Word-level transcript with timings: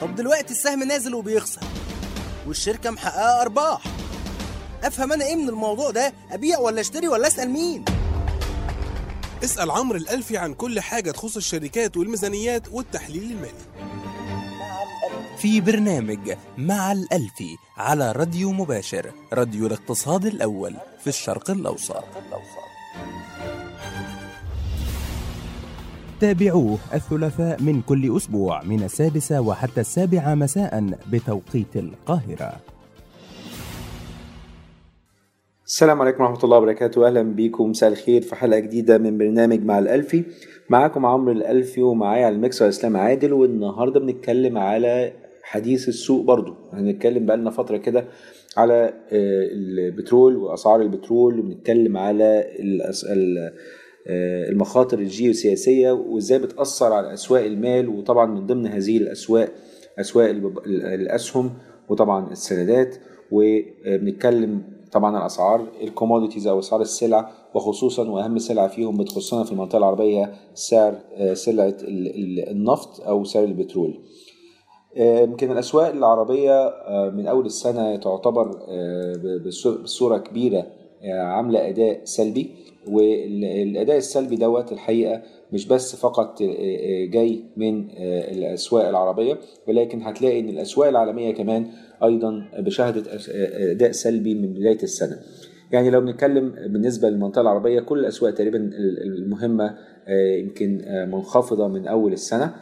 طب 0.00 0.14
دلوقتي 0.14 0.50
السهم 0.54 0.82
نازل 0.82 1.14
وبيخسر 1.14 1.60
والشركة 2.46 2.90
محققة 2.90 3.42
أرباح. 3.42 3.82
أفهم 4.84 5.12
أنا 5.12 5.24
إيه 5.24 5.36
من 5.36 5.48
الموضوع 5.48 5.90
ده؟ 5.90 6.12
أبيع 6.30 6.58
ولا 6.58 6.80
أشتري 6.80 7.08
ولا 7.08 7.26
أسأل 7.26 7.50
مين؟ 7.50 7.84
اسأل 9.44 9.70
عمرو 9.70 9.98
الألفي 9.98 10.36
عن 10.38 10.54
كل 10.54 10.80
حاجة 10.80 11.10
تخص 11.10 11.36
الشركات 11.36 11.96
والميزانيات 11.96 12.68
والتحليل 12.72 13.22
المالي. 13.22 13.64
في 15.38 15.60
برنامج 15.60 16.36
مع 16.58 16.92
الألفي 16.92 17.56
على 17.76 18.12
راديو 18.12 18.52
مباشر 18.52 19.12
راديو 19.32 19.66
الاقتصاد 19.66 20.26
الأول 20.26 20.76
في 21.00 21.06
الشرق 21.06 21.50
الأوسط. 21.50 22.04
تابعوه 26.20 26.78
الثلاثاء 26.94 27.62
من 27.62 27.82
كل 27.82 28.16
أسبوع 28.16 28.62
من 28.62 28.82
السادسة 28.82 29.40
وحتى 29.40 29.80
السابعة 29.80 30.34
مساء 30.34 30.90
بتوقيت 31.12 31.76
القاهرة. 31.76 32.52
السلام 35.66 36.02
عليكم 36.02 36.22
ورحمة 36.22 36.44
الله 36.44 36.58
وبركاته. 36.58 37.06
أهلا 37.06 37.22
بيكم 37.22 37.70
مساء 37.70 37.90
الخير 37.90 38.22
في 38.22 38.36
حلقة 38.36 38.58
جديدة 38.58 38.98
من 38.98 39.18
برنامج 39.18 39.64
مع 39.64 39.78
الألفي. 39.78 40.24
معاكم 40.70 41.06
عمرو 41.06 41.32
الألفي 41.32 41.82
ومعايا 41.82 42.26
على 42.26 42.34
الميكسر 42.34 42.68
إسلام 42.68 42.96
عادل. 42.96 43.32
والنهاردة 43.32 44.00
بنتكلم 44.00 44.58
على 44.58 45.12
حديث 45.42 45.88
السوق 45.88 46.24
برضو. 46.24 46.54
هنتكلم 46.72 47.26
بقالنا 47.26 47.50
فترة 47.50 47.76
كده 47.76 48.04
على 48.56 48.84
آه، 48.84 49.48
البترول 49.52 50.36
وأسعار 50.36 50.82
البترول 50.82 51.38
وبنتكلم 51.38 51.96
على 51.96 52.44
المخاطر 54.08 54.98
الجيوسياسية 54.98 55.92
وإزاي 55.92 56.38
بتأثر 56.38 56.92
على 56.92 57.12
أسواق 57.12 57.44
المال 57.44 57.88
وطبعا 57.88 58.26
من 58.26 58.46
ضمن 58.46 58.66
هذه 58.66 58.96
الأسواق 58.96 59.48
أسواق 60.00 60.28
الب- 60.28 60.58
الأسهم 60.66 61.50
وطبعا 61.88 62.30
السندات 62.32 62.96
وبنتكلم 63.30 64.62
طبعا 64.92 65.16
على 65.16 65.26
اسعار 65.26 65.66
الكوموديتيز 65.82 66.46
أو 66.46 66.58
أسعار 66.58 66.80
السلع 66.80 67.30
وخصوصا 67.54 68.10
وأهم 68.10 68.38
سلعة 68.38 68.68
فيهم 68.68 68.96
بتخصنا 68.96 69.44
في 69.44 69.52
المنطقة 69.52 69.78
العربية 69.78 70.32
سعر 70.54 70.94
آه، 71.14 71.34
سلعة 71.34 71.76
ال- 71.82 72.14
ال- 72.16 72.48
النفط 72.48 73.00
أو 73.00 73.24
سعر 73.24 73.44
البترول. 73.44 74.00
آه، 74.96 75.20
يمكن 75.20 75.50
الأسواق 75.52 75.88
العربية 75.88 76.66
آه، 76.68 77.10
من 77.10 77.26
أول 77.26 77.46
السنة 77.46 77.96
تعتبر 77.96 78.50
آه، 78.68 79.14
بصورة 79.82 80.18
كبيرة 80.18 80.66
آه، 81.02 81.20
عاملة 81.22 81.68
أداء 81.68 82.00
سلبي 82.04 82.50
والأداء 82.88 83.96
السلبي 83.96 84.36
دوت 84.36 84.72
الحقيقة 84.72 85.22
مش 85.52 85.66
بس 85.66 85.96
فقط 85.96 86.42
آه، 86.42 86.46
آه، 86.46 87.06
جاي 87.06 87.44
من 87.56 87.88
آه، 87.90 88.32
الأسواق 88.32 88.88
العربية 88.88 89.38
ولكن 89.68 90.02
هتلاقي 90.02 90.40
إن 90.40 90.48
الأسواق 90.48 90.88
العالمية 90.88 91.34
كمان 91.34 91.66
أيضا 92.04 92.44
بشهدت 92.58 93.28
أداء 93.54 93.92
سلبي 93.92 94.34
من 94.34 94.52
بداية 94.52 94.82
السنة. 94.82 95.18
يعني 95.72 95.90
لو 95.90 96.00
بنتكلم 96.00 96.50
بالنسبة 96.66 97.08
للمنطقة 97.08 97.40
العربية 97.40 97.80
كل 97.80 97.98
الأسواق 97.98 98.34
تقريبا 98.34 98.70
المهمة 99.04 99.78
يمكن 100.08 100.84
منخفضة 101.12 101.68
من 101.68 101.86
أول 101.86 102.12
السنة. 102.12 102.54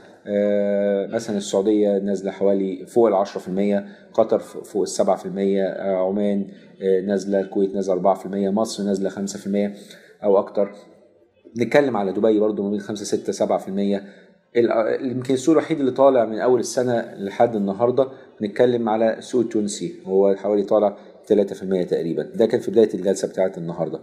مثلا 1.06 1.36
السعودية 1.36 1.98
نازلة 1.98 2.30
حوالي 2.30 2.86
فوق 2.86 3.08
ال 3.08 3.14
10% 3.14 3.84
قطر 4.14 4.38
فوق 4.38 4.82
ال 4.82 4.88
7% 4.88 5.62
آه، 5.62 6.08
عمان 6.08 6.46
نازلة 7.06 7.40
الكويت 7.40 7.74
نازلة 7.74 7.94
4% 7.94 8.26
مصر 8.50 8.84
نازلة 8.84 9.10
5% 9.10 9.72
أو 10.24 10.38
أكتر. 10.38 10.70
نتكلم 11.58 11.96
على 11.96 12.12
دبي 12.12 12.40
برضو 12.40 12.62
ما 12.62 12.70
بين 12.70 12.80
5 12.80 13.04
6 13.04 13.32
7% 13.32 14.02
ال- 14.56 15.10
يمكن 15.10 15.34
السوق 15.34 15.52
الوحيد 15.52 15.78
اللي 15.80 15.90
طالع 15.90 16.24
من 16.24 16.38
أول 16.38 16.60
السنة 16.60 17.14
لحد 17.16 17.56
النهارده 17.56 18.08
نتكلم 18.42 18.88
على 18.88 19.18
السوق 19.18 19.40
التونسي 19.42 19.94
هو 20.06 20.34
حوالي 20.34 20.62
طالع 20.62 20.96
3% 21.26 21.82
تقريبا. 21.86 22.22
ده 22.22 22.46
كان 22.46 22.60
في 22.60 22.70
بداية 22.70 22.94
الجلسة 22.94 23.28
بتاعه 23.28 23.52
النهارده. 23.58 24.00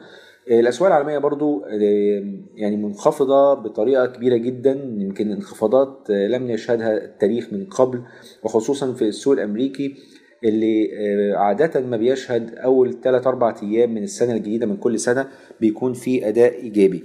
الأسواق 0.52 0.88
العالمية 0.92 1.18
برضو 1.18 1.64
آه، 1.66 2.34
يعني 2.56 2.78
منخفضة 2.78 3.54
بطريقة 3.54 4.06
كبيرة 4.06 4.38
جدا. 4.38 4.72
يمكن 4.98 5.32
انخفاضات 5.32 6.10
لم 6.10 6.50
يشهدها 6.50 6.98
التاريخ 6.98 7.54
من 7.54 7.66
قبل 7.66 8.02
وخصوصا 8.44 8.94
في 8.94 9.08
السوق 9.08 9.34
الأمريكي. 9.34 9.96
اللي 10.44 10.90
آه، 10.98 11.36
عادة 11.36 11.82
ما 11.82 11.98
بيشهد 11.98 12.56
أول 12.56 13.02
3 13.04 13.28
4 13.28 13.56
أيام 13.64 13.94
من 13.94 14.04
السنة 14.04 14.34
الجديدة 14.34 14.66
من 14.66 14.78
كل 14.78 15.00
سنة 15.00 15.28
بيكون 15.62 15.94
في 15.94 16.28
أداء 16.28 16.56
إيجابي. 16.62 17.04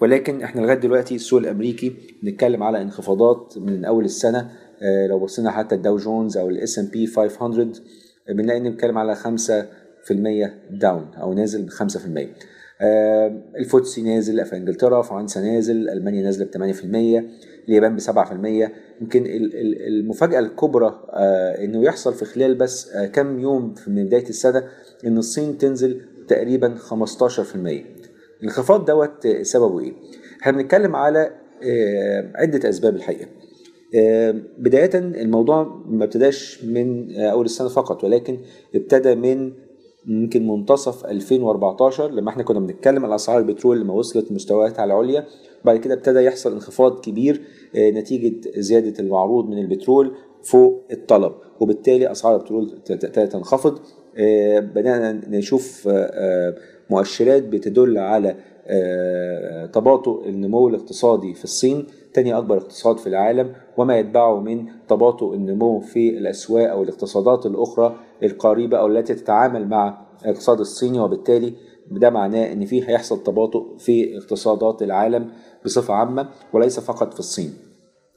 ولكن 0.00 0.42
إحنا 0.42 0.60
لغاية 0.60 0.78
دلوقتي 0.78 1.14
السوق 1.14 1.40
الأمريكي 1.40 1.92
بنتكلم 2.22 2.62
على 2.62 2.82
انخفاضات 2.82 3.54
من 3.56 3.84
أول 3.84 4.04
السنة 4.04 4.50
آه، 4.82 5.06
لو 5.06 5.18
بصينا 5.18 5.50
حتى 5.50 5.74
ال 5.74 5.79
Dow 5.79 5.96
Jones 5.96 6.36
أو 6.36 6.48
ال 6.48 6.78
S&P 6.78 7.06
500 7.06 7.72
بنلاقي 8.28 8.58
ان 8.58 8.70
بنتكلم 8.70 8.98
على 8.98 9.16
5% 9.16 9.18
down 10.70 11.06
أو 11.14 11.34
نازل 11.34 11.62
ب 11.62 11.70
5% 11.70 12.28
آه، 12.80 13.42
ال 13.58 13.67
FTSE 13.67 14.02
نازل 14.02 14.44
في 14.44 14.56
إنجلترا 14.56 15.02
فرنسا 15.02 15.40
نازل 15.40 15.88
ألمانيا 15.88 16.22
نازلة 16.22 16.46
ب 16.46 16.50
8% 16.50 17.24
اليابان 17.68 17.96
ب 17.96 18.00
7% 18.00 18.72
يمكن 19.00 19.26
ال- 19.26 19.54
ال- 19.54 19.86
المفاجأة 19.86 20.38
الكبرى 20.38 21.02
آه، 21.10 21.64
إنه 21.64 21.82
يحصل 21.84 22.14
في 22.14 22.24
خلال 22.24 22.54
بس 22.54 22.92
آه، 22.92 23.06
كم 23.06 23.38
يوم 23.40 23.74
من 23.86 24.06
بداية 24.06 24.28
السنة 24.28 24.64
إن 25.06 25.18
الصين 25.18 25.58
تنزل 25.58 26.00
تقريبا 26.28 26.74
15% 26.74 27.84
الانخفاض 28.40 28.84
دوت 28.84 29.26
سببه 29.42 29.80
إيه؟ 29.80 29.92
إحنا 30.42 30.52
بنتكلم 30.52 30.96
على 30.96 31.30
آه، 31.64 32.30
عدة 32.34 32.68
أسباب 32.68 32.96
الحقيقة. 32.96 33.26
آه، 33.96 34.34
بداية 34.58 34.90
الموضوع 34.94 35.82
ما 35.88 36.04
ابتداش 36.04 36.64
من 36.64 37.16
أول 37.20 37.44
السنة 37.44 37.68
فقط 37.68 38.04
ولكن 38.04 38.38
ابتدى 38.74 39.14
من 39.14 39.52
يمكن 40.06 40.48
منتصف 40.48 41.06
2014 41.06 42.10
لما 42.10 42.30
إحنا 42.30 42.42
كنا 42.42 42.60
بنتكلم 42.60 43.04
على 43.04 43.14
أسعار 43.14 43.38
البترول 43.38 43.80
لما 43.80 43.94
وصلت 43.94 44.32
مستوياتها 44.32 44.84
العليا 44.84 45.26
بعد 45.64 45.76
كده 45.76 45.94
ابتدى 45.94 46.18
يحصل 46.18 46.52
انخفاض 46.52 47.00
كبير 47.00 47.40
آه، 47.76 47.90
نتيجة 47.90 48.50
زيادة 48.56 49.00
المعروض 49.00 49.48
من 49.48 49.58
البترول 49.58 50.14
فوق 50.42 50.84
الطلب 50.92 51.32
وبالتالي 51.60 52.10
أسعار 52.10 52.36
البترول 52.36 52.72
ابتدت 52.72 53.18
تنخفض. 53.32 53.78
آه، 54.16 54.60
بدأنا 54.60 55.12
نشوف 55.12 55.88
آه، 55.90 56.54
مؤشرات 56.90 57.42
بتدل 57.42 57.98
على 57.98 58.36
تباطؤ 59.72 60.28
النمو 60.28 60.68
الاقتصادي 60.68 61.34
في 61.34 61.44
الصين. 61.44 61.86
تاني 62.14 62.38
أكبر 62.38 62.56
اقتصاد 62.56 62.98
في 62.98 63.06
العالم 63.06 63.52
وما 63.76 63.98
يتبعه 63.98 64.40
من 64.40 64.66
تباطؤ 64.88 65.34
النمو 65.34 65.80
في 65.80 66.18
الأسواق 66.18 66.70
أو 66.70 66.82
الاقتصادات 66.82 67.46
الأخرى 67.46 67.96
القريبة 68.22 68.78
أو 68.78 68.86
التي 68.86 69.14
تتعامل 69.14 69.68
مع 69.68 69.98
الاقتصاد 70.24 70.60
الصيني 70.60 71.00
وبالتالي 71.00 71.54
ده 71.90 72.10
معناه 72.10 72.52
إن 72.52 72.64
في 72.66 72.88
هيحصل 72.88 73.22
تباطؤ 73.22 73.76
في 73.78 74.18
اقتصادات 74.18 74.82
العالم 74.82 75.30
بصفة 75.64 75.94
عامة 75.94 76.28
وليس 76.52 76.80
فقط 76.80 77.12
في 77.14 77.20
الصين. 77.20 77.54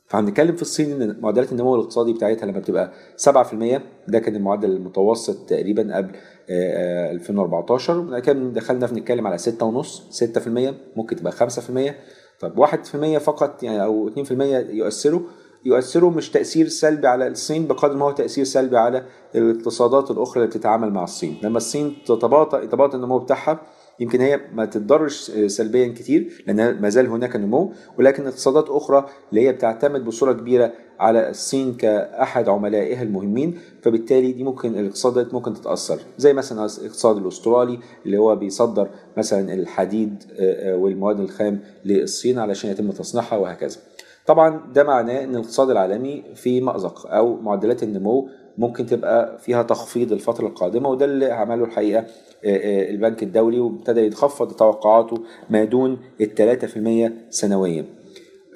فهنتكلم 0.07 0.55
في 0.55 0.61
الصين 0.61 1.01
إن 1.01 1.17
معدلات 1.21 1.51
النمو 1.51 1.75
الاقتصادي 1.75 2.13
بتاعتها 2.13 2.45
لما 2.45 2.59
بتبقى 2.59 2.91
7% 3.17 3.81
ده 4.07 4.19
كان 4.19 4.35
المعدل 4.35 4.71
المتوسط 4.71 5.49
تقريبا 5.49 5.97
قبل 5.97 6.11
آه، 6.49 7.07
آه، 7.09 7.11
2014 7.11 7.99
بعد 8.01 8.21
كده 8.21 8.49
دخلنا 8.49 8.87
في 8.87 8.95
نتكلم 8.95 9.27
على 9.27 9.37
6.5 9.37 10.03
6% 10.09 10.73
ممكن 10.95 11.15
تبقى 11.15 11.31
5% 11.31 11.95
طب 12.39 12.65
1% 12.65 13.17
فقط 13.17 13.63
يعني 13.63 13.83
أو 13.83 14.09
2% 14.09 14.31
يؤثروا؟ 14.69 15.21
يؤثروا 15.65 16.11
مش 16.11 16.29
تأثير 16.29 16.67
سلبي 16.67 17.07
على 17.07 17.27
الصين 17.27 17.67
بقدر 17.67 17.95
ما 17.95 18.05
هو 18.05 18.11
تأثير 18.11 18.43
سلبي 18.43 18.77
على 18.77 19.05
الاقتصادات 19.35 20.11
الأخرى 20.11 20.43
اللي 20.43 20.47
بتتعامل 20.47 20.93
مع 20.93 21.03
الصين. 21.03 21.37
لما 21.43 21.57
الصين 21.57 21.97
تتباطأ 22.05 22.61
يتباطأ 22.61 22.95
النمو 22.97 23.19
بتاعها 23.19 23.59
يمكن 23.99 24.21
هي 24.21 24.39
ما 24.53 24.65
تتضرش 24.65 25.31
سلبيا 25.31 25.87
كتير 25.87 26.43
لأن 26.47 26.81
ما 26.81 26.89
زال 26.89 27.07
هناك 27.07 27.35
نمو. 27.35 27.71
ولكن 27.99 28.27
اقتصادات 28.27 28.69
أخرى 28.69 29.05
اللي 29.29 29.47
هي 29.47 29.51
بتعتمد 29.53 30.05
بصورة 30.05 30.33
كبيرة 30.33 30.73
على 30.99 31.29
الصين 31.29 31.73
كأحد 31.73 32.49
عملائها 32.49 33.03
المهمين 33.03 33.59
فبالتالي 33.81 34.31
دي 34.31 34.43
ممكن 34.43 34.79
الاقتصادات 34.79 35.33
ممكن 35.33 35.53
تتأثر. 35.53 35.99
زي 36.17 36.33
مثلا 36.33 36.59
الاقتصاد 36.59 37.17
الأسترالي 37.17 37.79
اللي 38.05 38.17
هو 38.17 38.35
بيصدر 38.35 38.89
مثلا 39.17 39.53
الحديد 39.53 40.23
آه، 40.39 40.73
آه، 40.73 40.77
والمواد 40.77 41.19
الخام 41.19 41.59
للصين 41.85 42.39
علشان 42.39 42.71
يتم 42.71 42.91
تصنيعها 42.91 43.37
وهكذا. 43.37 43.77
طبعا 44.25 44.61
ده 44.73 44.83
معناه 44.83 45.23
إن 45.23 45.35
الاقتصاد 45.35 45.69
العالمي 45.69 46.23
في 46.35 46.61
مأزق 46.61 47.07
أو 47.07 47.35
معدلات 47.35 47.83
النمو 47.83 48.29
ممكن 48.57 48.85
تبقى 48.85 49.37
فيها 49.39 49.63
تخفيض 49.63 50.11
الفترة 50.11 50.47
القادمة 50.47 50.89
وده 50.89 51.05
اللي 51.05 51.31
عمله 51.31 51.65
الحقيقة 51.65 51.99
آه، 51.99 52.05
آه، 52.45 52.89
البنك 52.89 53.23
الدولي 53.23 53.59
وابتدى 53.59 54.01
يتخفض 54.01 54.51
توقعاته 54.51 55.17
ما 55.49 55.63
دون 55.63 55.97
في 56.67 56.77
المية 56.77 57.13
سنويا. 57.29 57.85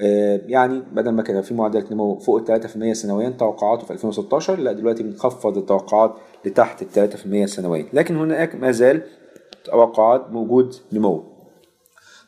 آه، 0.01 0.41
يعني 0.47 0.81
بدل 0.91 1.11
ما 1.11 1.23
كان 1.23 1.41
في 1.41 1.53
معدل 1.53 1.85
نمو 1.91 2.19
فوق 2.19 2.37
ال 2.37 2.61
3% 2.61 2.93
سنويا 2.93 3.29
توقعاته 3.29 3.85
في 3.85 3.93
2016 3.93 4.59
لا 4.59 4.71
دلوقتي 4.71 5.03
بنخفض 5.03 5.57
التوقعات 5.57 6.15
لتحت 6.45 6.81
ال 6.81 6.91
3% 6.91 7.45
سنويا. 7.45 7.85
لكن 7.93 8.15
هناك 8.15 8.55
ما 8.55 8.71
زال 8.71 9.01
توقعات 9.63 10.31
موجود 10.31 10.75
نمو. 10.93 11.30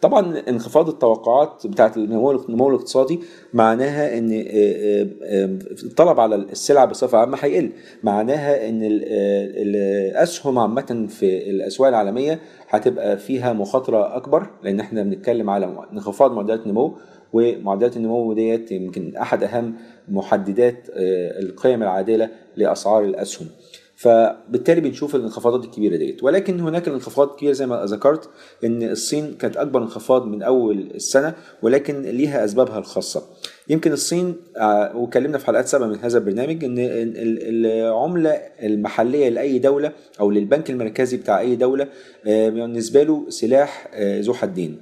طبعا 0.03 0.39
انخفاض 0.49 0.89
التوقعات 0.89 1.67
بتاعت 1.67 1.97
النمو 1.97 2.69
الاقتصادي 2.69 3.19
معناها 3.53 4.17
إن 4.17 4.33
آه، 4.33 4.43
آه، 4.47 5.07
آه، 5.23 5.59
الطلب 5.83 6.19
على 6.19 6.35
السلع 6.35 6.85
بصفة 6.85 7.17
عامة 7.17 7.37
هيقل. 7.41 7.69
معناها 8.03 8.69
إن 8.69 8.83
ال- 8.83 9.03
آه، 9.03 9.61
الاسهم 9.63 10.59
عامة 10.59 11.05
في 11.09 11.49
الأسواق 11.49 11.87
العالمية 11.89 12.39
هتبقى 12.69 13.17
فيها 13.17 13.53
مخاطرة 13.53 14.15
أكبر 14.17 14.47
لأن 14.63 14.79
إحنا 14.79 15.03
بنتكلم 15.03 15.49
على 15.49 15.87
انخفاض 15.93 16.31
معدلات 16.31 16.59
النمو 16.65 16.93
ومعدلات 17.33 17.97
النمو 17.97 18.33
ديت 18.33 18.71
يمكن 18.71 19.15
أحد 19.17 19.43
أهم 19.43 19.75
محددات 20.07 20.89
آه، 20.93 21.39
القيم 21.39 21.83
العادلة 21.83 22.29
لأسعار 22.55 23.03
الأسهم. 23.03 23.47
فبالتالي 23.95 24.81
بنشوف 24.81 25.15
الانخفاضات 25.15 25.65
الكبيرة 25.65 25.95
ديت. 25.97 26.23
ولكن 26.23 26.59
هناك 26.59 26.87
الانخفاض 26.87 27.29
الكبير 27.29 27.53
زي 27.53 27.65
ما 27.67 27.85
ذكرت 27.85 28.29
إن 28.63 28.83
الصين 28.83 29.33
كانت 29.33 29.57
أكبر 29.57 29.81
انخفاض 29.81 30.25
من 30.25 30.43
أول 30.43 30.91
السنة 30.95 31.33
ولكن 31.61 32.01
ليها 32.01 32.45
أسبابها 32.45 32.79
الخاصة. 32.79 33.23
يمكن 33.69 33.91
الصين 33.91 34.35
آه، 34.57 34.97
واتكلمنا 34.97 35.37
في 35.37 35.45
حلقات 35.45 35.67
سابقة 35.67 35.87
من 35.87 35.97
هذا 35.99 36.17
البرنامج 36.17 36.63
إن 36.63 36.79
ال- 36.79 37.17
ال- 37.17 37.65
العملة 37.65 38.29
المحلية 38.63 39.29
لأي 39.29 39.59
دولة 39.59 39.91
أو 40.19 40.31
للبنك 40.31 40.69
المركزي 40.69 41.17
بتاع 41.17 41.39
أي 41.39 41.55
دولة 41.55 41.87
آه، 42.27 42.49
بالنسبة 42.49 43.03
له 43.03 43.25
سلاح 43.29 43.87
آه، 43.93 44.21
ذو 44.21 44.33
حدين. 44.33 44.77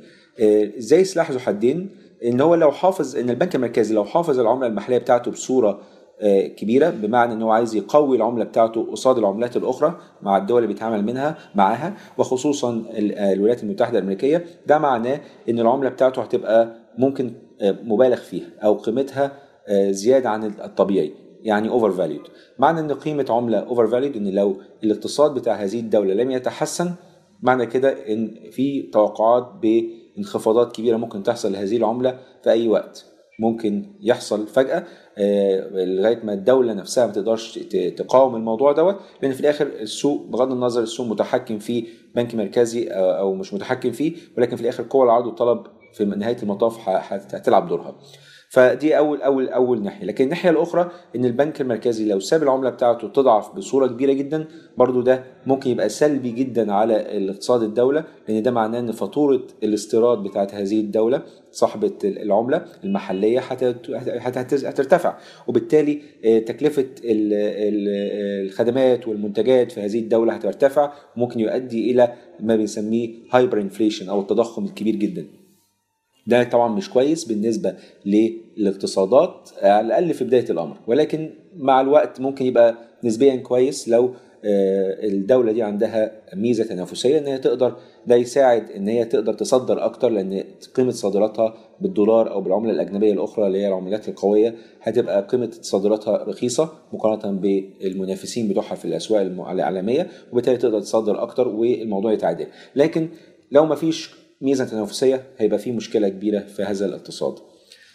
إزاي 0.78 1.04
سلاح 1.04 1.32
ذو 1.32 1.40
حدين 1.40 1.90
إن 2.26 2.42
هو 2.42 2.56
لو 2.56 2.72
حافظ 2.72 3.16
إن 3.18 3.30
البنك 3.30 3.56
المركزي 3.56 3.94
لو 3.96 4.06
حافظ 4.06 4.40
العملة 4.40 4.68
المحلية 4.68 4.98
بتاعته 4.98 5.32
بصورة 5.32 5.82
كبيرة 6.58 6.90
بمعنى 6.90 7.34
إن 7.34 7.42
هو 7.42 7.52
عايز 7.52 7.76
يقوي 7.76 8.18
العملة 8.18 8.44
بتاعته 8.44 8.92
قصاد 8.92 9.18
العملات 9.18 9.58
الأخرى 9.58 9.98
مع 10.22 10.38
الدول 10.38 10.64
اللي 10.64 10.74
بيتعامل 10.74 11.06
منها 11.06 11.38
معاها 11.56 11.94
وخصوصا 12.18 12.84
آه، 12.92 13.34
الولايات 13.34 13.64
المتحدة 13.64 13.98
الأمريكية. 14.00 14.46
ده 14.68 14.80
معناه 14.80 15.22
إن 15.50 15.60
العملة 15.60 15.90
بتاعته 15.90 16.22
هتبقى 16.22 16.76
ممكن 16.98 17.34
آه، 17.62 17.76
مبالغ 17.84 18.16
فيها 18.16 18.48
أو 18.64 18.74
قيمتها 18.74 19.32
آه، 19.68 19.92
زيادة 19.92 20.30
عن 20.30 20.44
الطبيعي 20.44 21.14
يعني 21.42 21.70
overvalued 21.70 22.28
معنى 22.60 22.80
إن 22.80 22.92
قيمة 22.92 23.26
عملة 23.30 23.58
overvalued 23.60 24.16
إن 24.16 24.28
لو 24.28 24.56
الاقتصاد 24.84 25.34
بتاع 25.34 25.54
هذه 25.54 25.80
الدولة 25.80 26.14
لم 26.14 26.32
يتحسن 26.32 26.92
معنى 27.42 27.66
كده 27.66 27.90
إن 28.14 28.36
في 28.52 28.82
توقعات 28.82 29.54
بانخفاضات 29.62 30.76
كبيرة 30.76 30.98
ممكن 30.98 31.24
تحصل 31.24 31.52
لهذه 31.52 31.78
العملة 31.78 32.20
في 32.44 32.50
أي 32.50 32.68
وقت. 32.68 33.06
ممكن 33.40 33.94
يحصل 34.02 34.48
فجأة 34.48 34.84
آه، 35.18 35.70
لغاية 35.86 36.20
ما 36.24 36.34
الدولة 36.34 36.74
نفسها 36.74 37.08
ما 37.08 37.14
تقدرش 37.14 37.60
تقاوم 37.98 38.36
الموضوع 38.36 38.72
دوت 38.72 39.00
لأن 39.22 39.32
في 39.32 39.40
الآخر 39.40 39.68
السوق 39.68 40.26
بغض 40.26 40.52
النظر 40.52 40.82
السوق 40.82 41.08
متحكم 41.08 41.60
فيه 41.60 41.86
بنك 42.16 42.36
مركزي 42.36 42.88
أو 42.92 43.34
مش 43.34 43.54
متحكم 43.54 43.92
فيه 43.92 44.14
ولكن 44.38 44.56
في 44.56 44.62
الآخر 44.62 44.86
قوى 44.90 45.04
العرض 45.04 45.26
والطلب 45.26 45.64
في 45.94 46.06
نهاية 46.06 46.38
المطاف 46.44 46.90
هتلعب 46.90 47.68
دورها. 47.68 47.96
فدي 48.56 48.98
أول 48.98 49.22
أول 49.22 49.50
أول 49.50 49.84
ناحية. 49.84 50.06
لكن 50.06 50.24
الناحية 50.24 50.50
الأخرى 50.50 50.92
إن 51.16 51.26
البنك 51.26 51.62
المركزي 51.62 52.06
لو 52.06 52.20
ساب 52.20 52.44
العملة 52.44 52.70
بتاعته 52.70 53.08
تضعف 53.08 53.56
بصورة 53.56 53.88
كبيرة 53.88 54.14
جدا 54.14 54.46
برضو 54.78 55.02
ده 55.02 55.24
ممكن 55.46 55.70
يبقى 55.70 55.90
سلبي 55.90 56.32
جدا 56.32 56.74
على 56.74 57.18
الاقتصاد 57.18 57.64
الدولة 57.64 58.04
لأن 58.28 58.44
ده 58.44 58.52
معناه 58.52 58.80
إن 58.80 58.92
فاتورة 58.92 59.42
الاستيراد 59.64 60.24
بتاعت 60.24 60.54
هذه 60.56 60.80
الدولة 60.80 61.22
صاحبة 61.52 61.92
العملة 62.04 62.66
المحلية 62.84 63.40
هت- 63.40 63.64
هت- 63.64 63.90
هت- 64.38 64.66
هترتفع. 64.66 65.18
وبالتالي 65.48 66.02
آه، 66.26 66.40
تكلفة 66.40 66.82
ال- 67.04 67.34
ال- 67.34 68.46
الخدمات 68.48 69.08
والمنتجات 69.08 69.72
في 69.72 69.82
هذه 69.82 70.00
الدولة 70.00 70.34
هترتفع 70.34 70.94
وممكن 71.18 71.40
يؤدي 71.40 71.92
إلى 71.92 72.14
ما 72.40 72.56
بنسميه 72.56 73.10
hyperinflation 73.32 74.10
أو 74.10 74.22
التضخم 74.22 74.66
الكبير 74.66 74.96
جدا. 74.96 75.26
ده 76.28 76.44
طبعا 76.44 76.68
مش 76.76 76.90
كويس 76.90 77.26
بالنسبة 77.26 77.76
للاقتصادات 78.58 79.50
على 79.62 79.86
الأقل 79.88 80.14
في 80.14 80.24
بداية 80.24 80.46
الأمر. 80.50 80.78
ولكن 80.88 81.30
مع 81.58 81.82
الوقت 81.82 82.20
ممكن 82.22 82.46
يبقى 82.46 82.76
نسبيا 83.04 83.36
كويس 83.36 83.90
لو 83.90 84.14
آه، 84.46 85.06
الدولة 85.08 85.52
دي 85.52 85.64
عندها 85.64 86.12
ميزة 86.36 86.64
تنافسية 86.64 87.18
إن 87.18 87.28
هي 87.28 87.38
تقدر 87.38 87.76
ده 88.08 88.16
يساعد 88.16 88.72
إن 88.72 88.88
هي 88.88 89.06
تقدر 89.06 89.34
تصدر 89.34 89.86
أكتر 89.86 90.10
لأن 90.10 90.44
قيمة 90.76 90.92
صادراتها 90.92 91.54
بالدولار 91.82 92.32
أو 92.32 92.42
بالعملة 92.42 92.72
الأجنبية 92.72 93.14
الأخرى 93.14 93.48
اللي 93.48 93.62
هي 93.62 93.68
العملات 93.68 94.10
القوية 94.10 94.56
هتبقى 94.82 95.28
قيمة 95.28 95.50
صادراتها 95.62 96.24
رخيصة 96.24 96.70
مقارنة 96.94 97.40
بالمنافسين 97.40 98.48
بتوعها 98.48 98.76
في 98.76 98.86
الأسواق 98.86 99.22
الم- 99.22 99.42
العالمية 99.50 100.08
وبالتالي 100.32 100.58
تقدر 100.58 100.80
تصدر 100.82 101.24
أكتر 101.24 101.48
والموضوع 101.48 102.14
يتعادل 102.14 102.48
لكن 102.76 103.08
لو 103.52 103.66
ما 103.66 103.76
فيش 103.76 104.12
ميزة 104.42 104.66
تنافسية 104.66 105.24
هيبقى 105.38 105.60
في 105.60 105.72
مشكلة 105.72 106.10
كبيرة 106.10 106.40
في 106.40 106.64
هذا 106.64 106.86
الاقتصاد. 106.86 107.36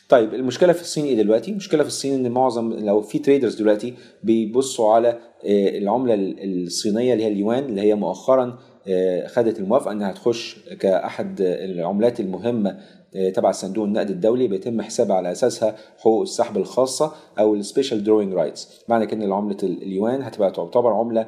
طيب 0.09 0.35
المشكلة 0.35 0.73
في 0.73 0.81
الصين 0.81 1.05
إيه 1.05 1.17
دلوقتي؟ 1.17 1.51
المشكلة 1.51 1.83
في 1.83 1.89
الصين 1.89 2.27
إن 2.27 2.33
معظم 2.33 2.73
لو 2.73 3.01
في 3.01 3.19
traders 3.19 3.55
دلوقتي 3.55 3.95
بيبصوا 4.23 4.93
على 4.93 5.09
آه، 5.45 5.79
العملة 5.79 6.15
الصينية 6.19 7.13
اللي 7.13 7.25
هي 7.25 7.29
اليوان 7.29 7.65
اللي 7.65 7.81
هي 7.81 7.95
مؤخرا 7.95 8.59
آه، 8.89 9.27
خدت 9.27 9.59
الموافقة 9.61 9.93
إنها 9.93 10.13
تخش 10.13 10.57
كأحد 10.81 11.41
العملات 11.41 12.21
المهمة 12.21 12.79
آه، 13.17 13.31
تبع 13.31 13.53
صندوق 13.53 13.85
النقد 13.85 14.11
الدولي 14.11 14.49
بيتم 14.49 14.83
حسابها 14.83 15.17
على 15.17 15.33
أساسها 15.33 15.77
حقوق 15.99 16.23
السحب 16.23 16.57
الخاصة 16.57 17.13
أو 17.39 17.55
ال 17.55 17.61
special 17.61 18.05
drawing 18.05 18.33
rights 18.33 18.69
معنى 18.89 19.07
كده 19.07 19.25
إن 19.25 19.33
عملة 19.33 19.57
اليوان 19.63 20.23
هتبقى 20.23 20.51
تعتبر 20.51 20.93
عملة 20.93 21.27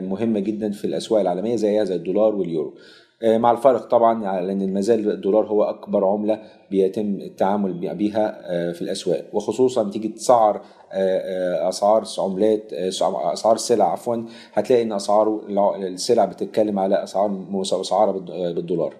مهمة 0.00 0.40
جدا 0.40 0.70
في 0.70 0.84
الأسواق 0.84 1.20
العالمية 1.20 1.56
زيها 1.56 1.84
زي 1.84 1.94
الدولار 1.94 2.34
واليورو. 2.34 2.74
مع 3.24 3.50
الفرق 3.50 3.80
طبعا 3.88 4.26
على 4.26 4.52
ان 4.52 4.72
ما 4.72 4.80
زال 4.80 5.10
الدولار 5.10 5.46
هو 5.46 5.64
أكبر 5.64 6.04
عملة 6.06 6.40
بيتم 6.70 7.14
التعامل 7.20 7.72
بيها 7.94 8.40
آه، 8.44 8.72
في 8.72 8.82
الأسواق. 8.82 9.24
وخصوصا 9.32 9.90
تيجي 9.90 10.08
تسعر 10.08 10.56
آه، 10.56 10.62
آه، 10.92 11.68
أسعار 11.68 12.04
عملات 12.18 12.72
آه، 12.72 12.88
أسعار 13.32 13.56
سلع 13.56 13.92
عفوا 13.92 14.16
هتلاقي 14.52 14.82
إن 14.82 14.92
أسعار 14.92 15.40
السلع 15.82 16.24
بتتكلم 16.24 16.78
على 16.78 17.02
أسعار 17.02 17.28
مسعره 17.28 18.10
بالد- 18.12 18.30
آه، 18.30 18.52
بالدولار. 18.52 18.94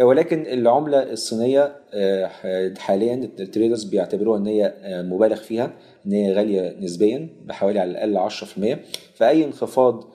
ولكن 0.00 0.46
العملة 0.46 1.02
الصينية 1.12 1.76
آه، 1.94 2.30
حاليا 2.78 3.14
التريدرز 3.40 3.84
بيعتبروها 3.84 4.38
إن 4.38 4.46
هي 4.46 4.74
آه، 4.82 5.02
مبالغ 5.02 5.36
فيها 5.36 5.70
إن 6.06 6.12
هي 6.12 6.32
غالية 6.32 6.76
نسبيا 6.80 7.28
بحوالي 7.44 7.78
على 7.80 7.90
الأقل 7.90 8.16
10% 8.16 8.78
فأي 9.14 9.44
انخفاض 9.44 9.94
آه، 10.04 10.10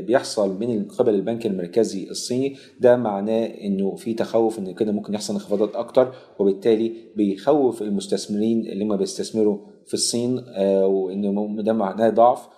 بيحصل 0.00 0.58
من 0.60 0.84
قبل 0.84 1.14
البنك 1.14 1.46
المركزي 1.46 2.10
الصيني 2.10 2.56
ده 2.80 2.96
معناه 2.96 3.44
إنه 3.46 3.94
في 3.94 4.14
تخوف 4.14 4.58
إن 4.58 4.74
كده 4.74 4.92
ممكن 4.92 5.14
يحصل 5.14 5.34
انخفاضات 5.34 5.76
أكتر 5.76 6.12
وبالتالي 6.38 6.92
بيخوف 7.16 7.82
المستثمرين 7.82 8.60
اللي 8.66 8.84
هم 8.84 8.96
بيستثمروا 8.96 9.58
في 9.86 9.94
الصين 9.94 10.44
آه، 10.48 10.86
وإنه 10.86 11.62
ده 11.62 11.72
معناه 11.72 12.10
ضعف. 12.10 12.48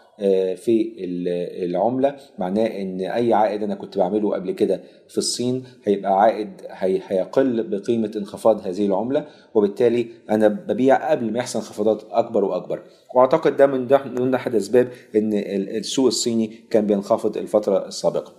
في 0.56 0.94
ال- 0.98 1.64
العملة 1.70 2.16
معناه 2.38 2.66
إن 2.66 3.00
أي 3.00 3.32
عائد 3.34 3.62
أنا 3.62 3.74
كنت 3.74 3.98
بعمله 3.98 4.34
قبل 4.34 4.50
كده 4.50 4.80
في 5.08 5.18
الصين 5.18 5.64
هيبقى 5.84 6.20
عائد 6.20 6.48
هي- 6.68 7.00
هيقل 7.06 7.62
بقيمة 7.62 8.10
انخفاض 8.16 8.66
هذه 8.66 8.86
العملة 8.86 9.26
وبالتالي 9.54 10.06
أنا 10.30 10.48
ببيع 10.48 11.10
قبل 11.10 11.32
ما 11.32 11.38
يحصل 11.38 11.58
انخفاضات 11.58 12.02
أكبر 12.10 12.44
وأكبر. 12.44 12.82
وأعتقد 13.14 13.56
ده 13.56 13.66
من 13.66 13.86
ده 13.86 14.04
من 14.04 14.34
أحد 14.34 14.54
أسباب 14.54 14.88
إن 15.16 15.32
ال- 15.34 15.76
السوق 15.76 16.06
الصيني 16.06 16.46
كان 16.70 16.86
بينخفض 16.86 17.36
الفترة 17.36 17.86
السابقة. 17.86 18.32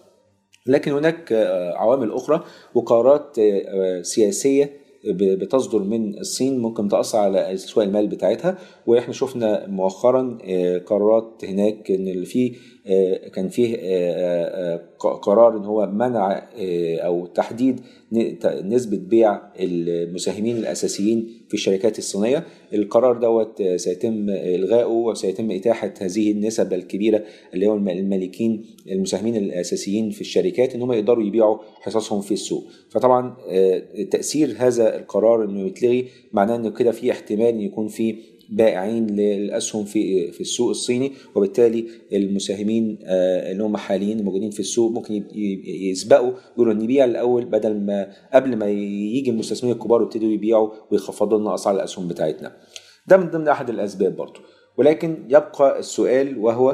لكن 0.66 0.92
هناك 0.92 1.32
آه، 1.34 1.74
عوامل 1.74 2.12
أخرى 2.12 2.44
وقرارات 2.76 3.40
آه، 3.40 3.62
آه، 3.68 4.02
سياسية 4.02 4.70
بتصدر 5.14 5.80
من 5.80 6.18
الصين 6.20 6.60
ممكن 6.60 6.88
تأثر 6.88 7.18
على 7.18 7.54
أسواق 7.54 7.86
المال 7.86 8.08
بتاعتها. 8.08 8.58
وإحنا 8.88 9.14
شفنا 9.14 9.68
مؤخرا 9.68 10.38
آه، 10.44 10.78
قرارات 10.78 11.46
هناك 11.46 11.92
إن 11.92 12.24
فيه 12.24 12.54
آه، 12.88 13.28
كان 13.28 13.50
فيه 13.50 13.78
آه، 13.80 14.82
قرار 15.22 15.58
إن 15.58 15.66
هو 15.66 15.86
منع 15.86 16.48
أو 17.06 17.26
تحديد 17.26 17.82
نسبة 18.64 18.98
بيع 18.98 19.42
المساهمين 19.60 20.58
الأساسيين 20.58 21.37
في 21.48 21.54
الشركات 21.54 21.98
الصينية. 21.98 22.46
القرار 22.74 23.18
دوت 23.18 23.62
سيتم 23.76 24.30
إلغائه 24.30 24.86
وسيتم 24.86 25.52
إتاحة 25.52 25.94
هذه 26.02 26.32
النسب 26.32 26.74
الكبيرة 26.74 27.24
اللي 27.54 27.68
هو 27.68 27.76
الم- 27.76 27.90
المالكين 27.90 28.66
المساهمين 28.92 29.36
الأساسيين 29.36 30.10
في 30.10 30.22
الشركات 30.22 30.76
إن 30.76 30.82
هم 30.82 30.92
يقدروا 30.94 31.24
يبيعوا 31.24 31.58
حصصهم 31.82 32.22
في 32.22 32.34
السوق. 32.34 32.64
فطبعا 32.90 33.38
آه، 33.50 33.84
تأثير 34.12 34.56
هذا 34.58 34.98
القرار 35.00 35.44
إنه 35.46 35.68
يتلغي 35.68 36.08
معناه 36.34 36.56
إنه 36.56 36.70
كده 36.70 36.92
في 36.92 37.12
احتمال 37.12 37.64
يكون 37.64 37.88
في 37.88 38.16
بائعين 38.52 39.08
للأسهم 39.08 39.86
في 39.86 40.32
في 40.32 40.42
السوق 40.42 40.70
الصيني 40.70 41.12
وبالتالي 41.36 41.86
المساهمين 42.14 43.00
آه، 43.06 43.52
اللي 43.52 43.64
هم 43.64 43.78
حاليين 43.78 44.24
موجودين 44.24 44.52
في 44.52 44.60
السوق 44.60 44.92
ممكن 44.92 45.24
يسبقوا 45.92 46.32
يقولوا 46.56 46.74
نبيع 46.74 47.06
الأول 47.06 47.46
بدل 47.46 47.74
ما 47.80 48.12
قبل 48.34 48.56
ما 48.56 48.66
يجي 48.70 49.30
المستثمرين 49.30 49.76
الكبار 49.76 50.02
يبتدوا 50.02 50.30
يبيعوا 50.32 50.70
ويخفضوا 50.92 51.40
لنا 51.40 51.54
أسعار 51.56 51.76
الأسهم 51.76 52.08
بتاعتنا. 52.08 52.58
ده 53.08 53.18
من 53.18 53.30
ضمن 53.30 53.48
أحد 53.48 53.70
الأسباب 53.70 54.16
برضه 54.16 54.40
ولكن 54.78 55.18
يبقى 55.30 55.80
السؤال 55.80 56.38
وهو 56.38 56.70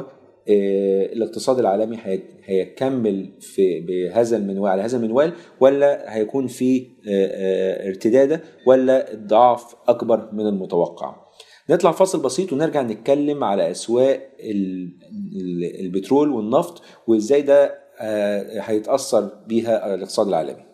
آه، 0.48 1.06
الاقتصاد 1.12 1.58
العالمي 1.58 1.96
هي- 2.02 2.22
هيكمل 2.44 3.30
في 3.40 3.80
بهذا 3.80 4.36
المنوال 4.36 4.70
على 4.70 4.82
هذا 4.82 4.96
المنوال 4.96 5.32
ولا 5.60 6.16
هيكون 6.16 6.46
في 6.46 6.86
آه، 7.08 7.88
ارتداده 7.88 8.42
ولا 8.66 9.12
الضعف 9.12 9.74
أكبر 9.88 10.28
من 10.32 10.46
المتوقع 10.46 11.23
نطلع 11.70 11.92
فاصل 11.92 12.22
بسيط 12.22 12.52
ونرجع 12.52 12.82
نتكلم 12.82 13.44
على 13.44 13.70
أسواق 13.70 14.20
ال- 14.40 14.92
ال- 15.36 15.80
البترول 15.80 16.30
والنفط 16.30 16.82
وإزاي 17.06 17.42
ده 17.42 17.84
آه، 18.00 18.60
هيتأثر 18.60 19.30
بيها 19.48 19.94
الاقتصاد 19.94 20.28
العالمي. 20.28 20.64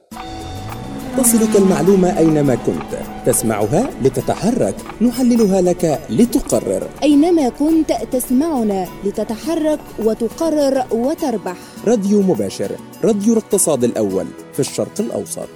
تصلك 1.19 1.57
المعلومة 1.57 2.19
أينما 2.19 2.55
كنت. 2.55 3.01
تسمعها 3.27 3.91
لتتحرك 4.03 4.75
نحللها 5.03 5.61
لك 5.61 6.01
لتقرر. 6.11 6.89
أينما 7.03 7.49
كنت 7.49 7.93
تسمعنا 8.13 8.87
لتتحرك 9.05 9.81
وتقرر 10.05 10.85
وتربح. 10.93 11.57
راديو 11.87 12.23
مباشر 12.23 12.71
راديو 13.05 13.33
الاقتصاد 13.33 13.85
الأول 13.85 14.27
في 14.53 14.61
الشرق 14.61 15.01
الأوسط. 15.01 15.49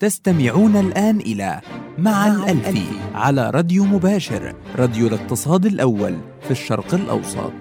تستمعون 0.00 0.76
الآن 0.76 1.20
إلى 1.20 1.60
مع 1.98 2.26
الألفي 2.26 2.86
على 3.14 3.50
راديو 3.50 3.84
مباشر 3.84 4.54
راديو 4.78 5.06
الاقتصاد 5.06 5.66
الأول 5.66 6.14
في 6.40 6.50
الشرق 6.50 6.94
الأوسط. 6.94 7.52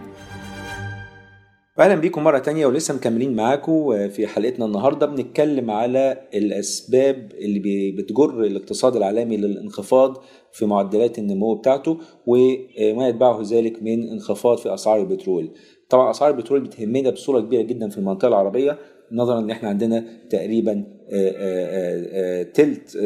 أهلا 1.79 1.95
بيكم 1.95 2.23
مرة 2.23 2.39
تانية 2.39 2.65
ولسه 2.65 2.95
مكملين 2.95 3.35
معاكم 3.35 4.07
في 4.09 4.27
حلقتنا 4.27 4.65
النهارده 4.65 5.05
بنتكلم 5.05 5.71
على 5.71 6.21
الأسباب 6.33 7.31
اللي 7.41 7.91
بتجر 7.91 8.43
الاقتصاد 8.43 8.95
العالمي 8.95 9.37
للانخفاض 9.37 10.17
في 10.53 10.65
معدلات 10.65 11.19
النمو 11.19 11.55
بتاعته 11.55 11.97
وما 12.25 13.07
يتبعه 13.07 13.41
ذلك 13.41 13.83
من 13.83 14.09
انخفاض 14.09 14.57
في 14.57 14.73
أسعار 14.73 15.01
البترول. 15.01 15.51
طبعا 15.89 16.11
أسعار 16.11 16.31
البترول 16.31 16.59
بتهمنا 16.59 17.09
بصورة 17.09 17.39
كبيرة 17.39 17.61
جدا 17.61 17.89
في 17.89 17.97
المنطقة 17.97 18.27
العربية 18.27 18.77
نظرا 19.11 19.39
إن 19.39 19.49
إحنا 19.51 19.69
عندنا 19.69 20.03
تقريبا 20.29 20.83
آه، 21.11 21.29
آه، 21.37 22.05
آه، 22.11 22.43
تلت 22.43 22.97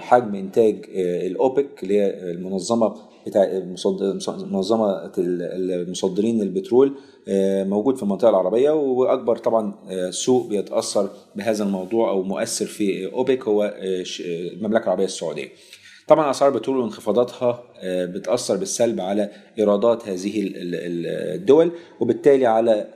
حجم 0.00 0.34
إنتاج 0.34 0.84
الأوبك 0.96 1.82
اللي 1.82 2.00
هي 2.00 2.30
المنظمة 2.30 2.94
بتاع 3.26 3.62
منظمة 4.50 5.12
المصدرين 5.18 6.42
البترول 6.42 6.92
موجود 7.68 7.96
في 7.96 8.02
المنطقة 8.02 8.28
العربية 8.30 8.70
وأكبر 8.70 9.36
طبعا 9.36 9.74
سوق 10.10 10.46
بيتأثر 10.48 11.08
بهذا 11.36 11.64
الموضوع 11.64 12.10
أو 12.10 12.22
مؤثر 12.22 12.66
في 12.66 13.12
أوبك 13.12 13.48
هو 13.48 13.74
المملكة 14.20 14.84
العربية 14.84 15.04
السعودية. 15.04 15.48
طبعا 16.08 16.30
أسعار 16.30 16.52
البترول 16.54 16.76
وانخفاضاتها 16.78 17.62
بتأثر 17.84 18.56
بالسلب 18.56 19.00
على 19.00 19.30
إيرادات 19.58 20.08
هذه 20.08 20.40
ال- 20.42 20.56
ال- 20.56 21.34
الدول 21.34 21.70
وبالتالي 22.00 22.46
على 22.46 22.86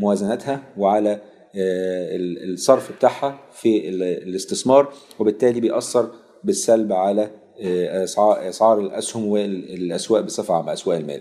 موازنتها 0.00 0.62
وعلى 0.78 1.20
الصرف 1.54 2.96
بتاعها 2.96 3.38
في 3.52 3.88
ال- 3.88 4.02
الاستثمار 4.02 4.92
وبالتالي 5.18 5.60
بيأثر 5.60 6.10
بالسلب 6.44 6.92
على 6.92 7.30
آه، 7.62 8.04
أسعار 8.48 8.80
الأسهم 8.80 9.26
والأسواق 9.26 10.20
بصفة 10.20 10.54
عامة 10.54 10.72
أسواق 10.72 10.96
المال. 10.96 11.20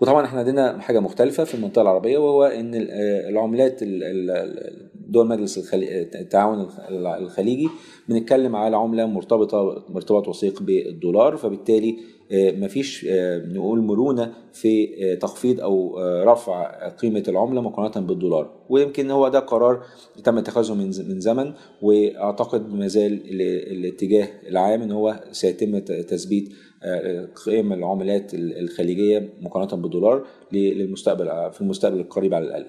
وطبعا 0.00 0.24
إحنا 0.26 0.38
عندنا 0.38 0.78
حاجة 0.80 1.00
مختلفة 1.00 1.44
في 1.44 1.54
المنطقة 1.54 1.82
العربية 1.82 2.18
وهو 2.18 2.44
إن 2.44 2.74
آه، 2.74 3.28
العملات 3.28 3.82
ال- 3.82 4.04
ال- 4.30 4.90
دول 5.08 5.26
مجلس 5.28 5.74
التعاون 5.74 6.60
الخ- 6.60 6.80
الخليجي 7.20 7.68
بنتكلم 8.08 8.56
على 8.56 8.76
عملة 8.76 9.06
مرتبطة 9.06 9.84
ارتباط 9.96 10.28
وثيق 10.28 10.62
بالدولار 10.62 11.36
فبالتالي 11.36 11.90
آه، 11.90 12.21
مفيش 12.34 13.06
آه، 13.10 13.38
نقول 13.46 13.80
مرونة 13.80 14.32
في 14.52 14.88
آه، 15.04 15.14
تخفيض 15.14 15.60
أو 15.60 15.98
آه، 15.98 16.24
رفع 16.24 16.88
قيمة 16.88 17.22
العملة 17.28 17.60
مقارنة 17.60 18.06
بالدولار 18.06 18.50
ويمكن 18.70 19.10
هو 19.10 19.28
ده 19.28 19.38
قرار 19.38 19.82
تم 20.24 20.38
اتخاذه 20.38 20.74
من 20.74 20.84
من 20.86 21.20
زمن 21.20 21.52
وأعتقد 21.82 22.74
ما 22.74 22.86
زال 22.86 23.12
ال- 23.12 23.72
الاتجاه 23.78 24.28
العام 24.48 24.82
إن 24.82 24.92
هو 24.92 25.20
سيتم 25.32 25.78
تثبيت 25.78 26.48
آه، 26.82 27.28
قيم 27.46 27.72
العملات 27.72 28.34
ال- 28.34 28.58
الخليجية 28.58 29.28
مقارنة 29.40 29.82
بالدولار 29.82 30.26
للمستقبل 30.52 31.52
في 31.52 31.60
المستقبل 31.60 32.00
القريب 32.00 32.34
على 32.34 32.44
الأقل. 32.44 32.66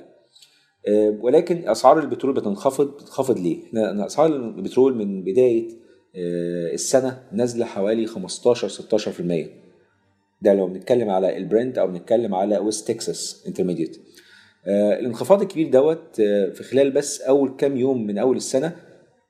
آه، 0.88 1.20
ولكن 1.22 1.70
أسعار 1.70 2.00
البترول 2.00 2.34
بتنخفض 2.34 2.88
بتنخفض 2.96 3.40
ليه؟ 3.40 3.58
أسعار 4.06 4.36
البترول 4.36 4.96
من 4.96 5.24
بداية 5.24 5.68
آه، 5.68 5.83
السنة 6.16 7.24
نازلة 7.32 7.66
حوالي 7.66 8.06
15 8.06 8.70
16% 8.70 9.48
ده 10.42 10.54
لو 10.54 10.68
بنتكلم 10.68 11.10
على 11.10 11.38
البرنت 11.38 11.78
أو 11.78 11.88
بنتكلم 11.88 12.36
على 12.36 12.58
West 12.58 12.88
Texas 12.88 13.44
Intermediate 13.48 13.98
الانخفاض 14.68 15.42
الكبير 15.42 15.70
دوت 15.70 16.20
آه، 16.20 16.50
في 16.50 16.64
خلال 16.64 16.92
بس 16.92 17.22
أول 17.22 17.56
كام 17.58 17.78
يوم 17.78 18.08
من 18.08 18.18
أول 18.18 18.38
السنة 18.38 18.76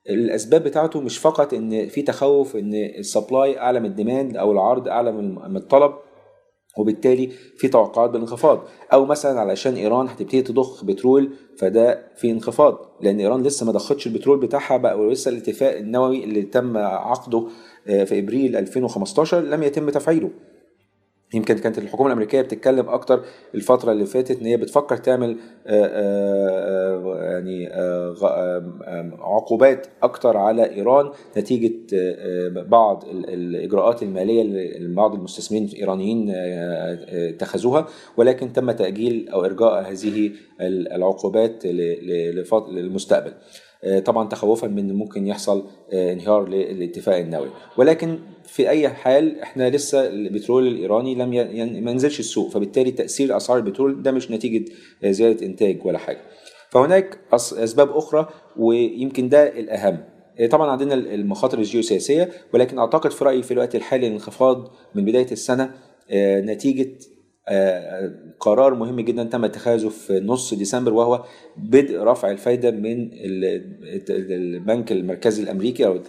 الأسباب 0.10 0.64
بتاعته 0.64 1.02
مش 1.02 1.18
فقط 1.18 1.54
إن 1.54 1.88
في 1.88 2.02
تخوف 2.02 2.56
إن 2.56 2.74
ال 2.74 2.86
supply 2.86 3.58
أعلى 3.60 3.80
من 3.80 3.86
ال 3.86 3.93
demand 3.93 4.38
أو 4.38 4.52
العرض 4.52 4.88
أعلى 4.88 5.12
من 5.12 5.58
الطلب 5.58 5.94
وبالتالي 6.78 7.30
في 7.58 7.68
توقعات 7.68 8.10
بالانخفاض. 8.10 8.60
أو 8.94 9.06
مثلا 9.06 9.40
علشان 9.40 9.76
إيران 9.76 10.08
هتبتدي 10.08 10.42
تضخ 10.42 10.86
بترول 10.86 11.30
فده 11.58 12.08
في 12.16 12.32
انخفاض 12.32 12.78
لأن 13.02 13.20
إيران 13.20 13.44
لسه 13.44 13.66
ما 13.66 13.72
ضختش 13.72 14.08
البترول 14.08 14.40
بتاعها 14.40 14.78
بقى 14.78 15.00
ولسه 15.00 15.32
الاتفاق 15.32 15.78
النووي 15.78 16.24
اللي 16.24 16.42
تم 16.42 16.78
عقده 16.78 17.48
آه، 17.88 18.04
في 18.04 18.20
إبريل 18.20 18.56
2015 18.56 19.40
لم 19.40 19.64
يتم 19.64 19.90
تفعيله. 19.90 20.30
يمكن 21.34 21.58
كانت 21.58 21.78
الحكومة 21.78 22.08
الأمريكية 22.08 22.42
بتتكلم 22.42 22.90
أكتر 22.90 23.24
الفترة 23.56 23.92
اللي 23.92 24.06
فاتت 24.06 24.40
إن 24.40 24.46
هي 24.46 24.58
بتفكر 24.58 24.98
تعمل 24.98 25.38
آه، 25.68 25.86
آه، 25.86 27.04
آه، 27.04 27.24
يعني 27.24 27.68
عقوبات 29.20 29.88
أكتر 30.04 30.38
على 30.38 30.74
إيران 30.76 31.12
نتيجة 31.38 31.74
بعض 32.62 33.04
ال- 33.12 33.30
الإجراءات 33.30 34.04
المالية 34.04 34.42
اللي 34.42 34.96
بعض 34.96 35.14
المستثمرين 35.16 35.66
الإيرانيين 35.66 36.32
اتخذوها 37.10 37.88
ولكن 38.18 38.54
تم 38.54 38.72
تأجيل 38.72 39.30
أو 39.30 39.46
إرجاء 39.46 39.82
هذه 39.92 40.32
ال- 40.62 40.92
العقوبات 40.94 41.66
للمستقبل. 42.72 43.34
طبعا 44.06 44.30
تخوفا 44.30 44.68
من 44.68 44.94
ممكن 44.96 45.28
يحصل 45.28 45.66
آه، 45.94 46.14
انهيار 46.14 46.50
للاتفاق 46.50 47.16
النووي. 47.18 47.50
ولكن 47.78 48.20
في 48.46 48.70
أي 48.70 48.90
حال 48.90 49.40
إحنا 49.40 49.70
لسه 49.70 50.08
البترول 50.08 50.68
الإيراني 50.68 51.16
لم 51.16 51.34
ي- 51.34 51.38
يعني 51.38 51.82
ما 51.82 51.94
نزلش 51.94 52.20
السوق 52.20 52.50
فبالتالي 52.50 52.92
تأثير 52.92 53.38
أسعار 53.38 53.58
البترول 53.60 54.02
ده 54.04 54.12
مش 54.12 54.32
نتيجة 54.32 54.66
آه، 55.04 55.12
زيادة 55.12 55.46
إنتاج 55.46 55.86
ولا 55.86 55.98
حاجة. 55.98 56.22
فهناك 56.70 57.18
أسباب 57.34 57.90
أخرى 57.92 58.30
ويمكن 58.58 59.30
ده 59.30 59.60
الأهم. 59.60 59.98
آه، 60.40 60.48
طبعا 60.48 60.72
عندنا 60.72 60.94
المخاطر 60.94 61.58
الجيوسياسية 61.60 62.30
ولكن 62.54 62.80
أعتقد 62.80 63.12
في 63.12 63.26
رأيي 63.26 63.44
في 63.44 63.52
الوقت 63.52 63.76
الحالي 63.76 64.08
الانخفاض 64.08 64.72
من 64.96 65.06
بداية 65.06 65.32
السنة 65.32 65.72
آه، 66.12 66.42
نتيجة 66.42 66.90
آه، 66.90 67.13
قرار 68.40 68.74
مهم 68.76 69.00
جدا 69.00 69.24
تم 69.24 69.46
اتخاذه 69.46 69.88
في 69.90 70.20
نص 70.20 70.54
ديسمبر 70.54 70.94
وهو 70.94 71.24
بدء 71.58 72.00
رفع 72.04 72.32
الفايدة 72.32 72.72
من 72.72 73.10
ال- 73.14 73.74
البنك 74.32 74.92
المركزي 74.92 75.44
الأمريكي 75.44 75.86
أو 75.86 76.00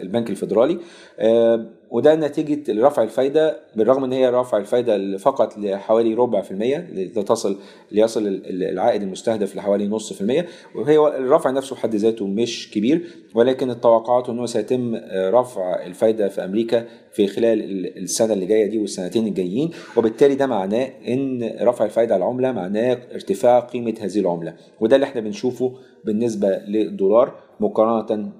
البنك 0.00 0.30
الفيدرالي. 0.30 0.78
آه، 1.18 1.66
وده 1.92 2.14
نتيجة 2.14 2.86
رفع 2.86 3.02
الفايدة 3.02 3.56
بالرغم 3.76 4.04
إن 4.04 4.12
هي 4.12 4.28
رفع 4.30 4.58
الفايدة 4.58 5.16
فقط 5.16 5.58
لحوالي 5.58 6.14
ربع 6.14 6.40
في 6.40 6.50
المية 6.50 6.88
لتصل 6.92 7.56
ليصل 7.92 8.26
ال- 8.26 8.62
العائد 8.62 9.02
المستهدف 9.02 9.56
لحوالي 9.56 9.88
نص 9.88 10.12
في 10.12 10.20
المية. 10.20 10.46
وهي 10.74 10.96
الرفع 10.98 11.50
نفسه 11.50 11.76
بحد 11.76 11.94
ذاته 11.94 12.26
مش 12.26 12.70
كبير 12.74 13.06
ولكن 13.34 13.70
التوقعات 13.70 14.28
إنه 14.28 14.46
سيتم 14.46 14.94
رفع 15.14 15.86
الفايدة 15.86 16.28
في 16.28 16.44
أمريكا 16.44 16.86
في 17.12 17.26
خلال 17.26 17.60
ال- 17.64 17.98
السنة 18.02 18.32
اللي 18.32 18.46
جاية 18.46 18.66
دي 18.66 18.78
والسنتين 18.78 19.26
الجايين. 19.26 19.70
وبالتالي 19.96 20.34
ده 20.34 20.46
معناه 20.46 20.90
إن 21.08 21.56
رفع 21.60 21.84
الفايدة 21.84 22.14
على 22.14 22.24
العملة 22.24 22.52
معناه 22.52 22.98
ارتفاع 23.14 23.60
قيمة 23.60 23.94
هذه 24.00 24.18
العملة. 24.20 24.54
وده 24.80 24.96
اللي 24.96 25.04
إحنا 25.04 25.20
بنشوفه 25.20 25.72
بالنسبة 26.04 26.48
للدولار 26.68 27.34
مقارنة 27.60 28.32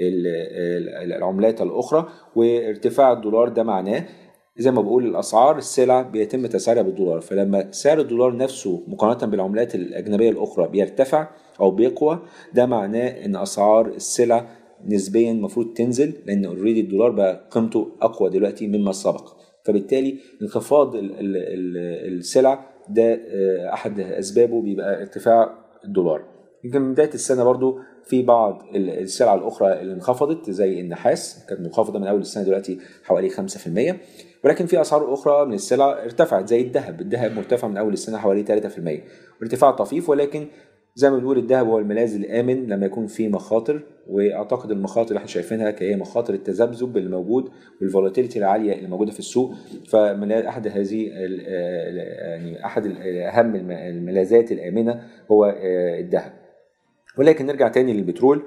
بالعملات 0.00 1.62
الأخرى 1.62 2.08
وارتفاع 2.36 3.12
الدولار 3.12 3.48
ده 3.48 3.62
معناه 3.62 4.04
زي 4.58 4.70
ما 4.70 4.82
بقول 4.82 5.06
الأسعار 5.06 5.56
السلع 5.58 6.02
بيتم 6.02 6.46
تسعيرها 6.46 6.82
بالدولار. 6.82 7.20
فلما 7.20 7.68
سعر 7.70 8.00
الدولار 8.00 8.36
نفسه 8.36 8.82
مقارنة 8.88 9.30
بالعملات 9.30 9.74
الأجنبية 9.74 10.30
الأخرى 10.30 10.68
بيرتفع 10.68 11.28
أو 11.60 11.70
بيقوى 11.70 12.18
ده 12.54 12.66
معناه 12.66 13.08
إن 13.24 13.36
أسعار 13.36 13.86
السلع 13.86 14.46
نسبيا 14.86 15.30
المفروض 15.32 15.72
تنزل 15.74 16.12
لأن 16.26 16.44
اوريدي 16.44 16.80
الدولار 16.80 17.10
بقى 17.10 17.48
قيمته 17.50 17.88
أقوى 18.02 18.30
دلوقتي 18.30 18.66
مما 18.68 18.92
سبق. 18.92 19.28
فبالتالي 19.64 20.18
انخفاض 20.42 20.94
ال- 20.94 21.04
ال- 21.04 21.36
ال- 21.36 22.16
السلع 22.18 22.66
ده 22.88 23.12
آه، 23.14 23.72
أحد 23.72 24.00
أسبابه 24.00 24.62
بيبقى 24.62 25.00
ارتفاع 25.00 25.58
الدولار. 25.84 26.22
يمكن 26.64 26.82
من 26.82 26.92
بداية 26.92 27.14
السنة 27.14 27.44
برضو 27.44 27.78
في 28.06 28.22
بعض 28.22 28.62
ال- 28.74 28.90
السلع 28.90 29.34
الأخرى 29.34 29.80
اللي 29.80 29.94
انخفضت 29.94 30.50
زي 30.50 30.80
النحاس 30.80 31.46
كانت 31.48 31.60
منخفضة 31.60 31.98
من 31.98 32.06
أول 32.06 32.20
السنة 32.20 32.44
دلوقتي 32.44 32.78
حوالي 33.04 33.30
5% 33.30 33.96
ولكن 34.44 34.66
في 34.66 34.80
أسعار 34.80 35.14
أخرى 35.14 35.46
من 35.46 35.52
السلع 35.54 36.02
ارتفعت 36.04 36.48
زي 36.48 36.60
الذهب. 36.60 37.00
الذهب 37.00 37.32
مرتفع 37.36 37.68
من 37.68 37.76
أول 37.76 37.92
السنة 37.92 38.18
حوالي 38.18 38.42
3% 38.42 39.02
وارتفاع 39.40 39.70
طفيف 39.70 40.08
ولكن 40.08 40.46
زي 40.94 41.10
ما 41.10 41.18
بنقول 41.18 41.38
الذهب 41.38 41.66
هو 41.66 41.78
الملاذ 41.78 42.14
الآمن 42.14 42.66
لما 42.66 42.86
يكون 42.86 43.06
في 43.06 43.28
مخاطر. 43.28 43.82
وأعتقد 44.08 44.70
المخاطر 44.70 45.08
اللي 45.08 45.16
إحنا 45.18 45.28
شايفينها 45.28 45.70
كهي 45.70 45.96
مخاطر 45.96 46.34
التذبذب 46.34 46.96
اللي 46.96 47.10
موجود 47.10 47.48
والفولاتيليتي 47.80 48.38
العاليه 48.38 48.72
اللي 48.72 48.88
موجودة 48.88 49.12
في 49.12 49.18
السوق. 49.18 49.52
فمن 49.88 50.32
أحد 50.32 50.68
هذه 50.68 51.06
يعني 51.06 52.64
أحد 52.66 52.86
أهم 53.06 53.54
الم- 53.56 53.70
الملاذات 53.70 54.52
الآمنة 54.52 55.02
هو 55.30 55.44
آه، 55.44 56.00
الذهب. 56.00 56.32
ولكن 57.18 57.46
نرجع 57.46 57.68
تاني 57.68 57.92
للبترول. 57.92 58.42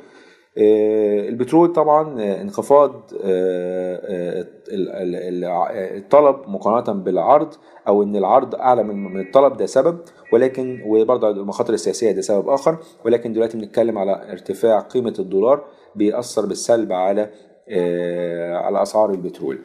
آه، 0.58 1.30
البترول 1.30 1.74
طبعا 1.74 2.22
آه، 2.22 2.42
انخفاض 2.42 3.12
آه، 3.24 4.46
الطلب 5.98 6.36
مقارنة 6.48 7.04
بالعرض 7.04 7.54
أو 7.88 8.04
إن 8.04 8.16
العرض 8.16 8.56
أعلى 8.56 8.84
من 8.84 9.20
الطلب 9.20 9.58
ده 9.58 9.66
سبب. 9.66 10.00
ولكن 10.34 10.82
وبرضه 10.86 11.30
المخاطر 11.30 11.74
السياسية 11.74 12.12
ده 12.12 12.22
سبب 12.22 12.50
آخر. 12.50 12.78
ولكن 13.06 13.34
دلوقتي 13.34 13.58
بنتكلم 13.58 13.98
على 13.98 14.32
ارتفاع 14.32 14.80
قيمة 14.80 15.14
الدولار 15.20 15.66
بيأثر 15.96 16.46
بالسلب 16.46 16.92
على 16.92 17.30
على 18.54 18.82
أسعار 18.82 19.12
البترول. 19.12 19.60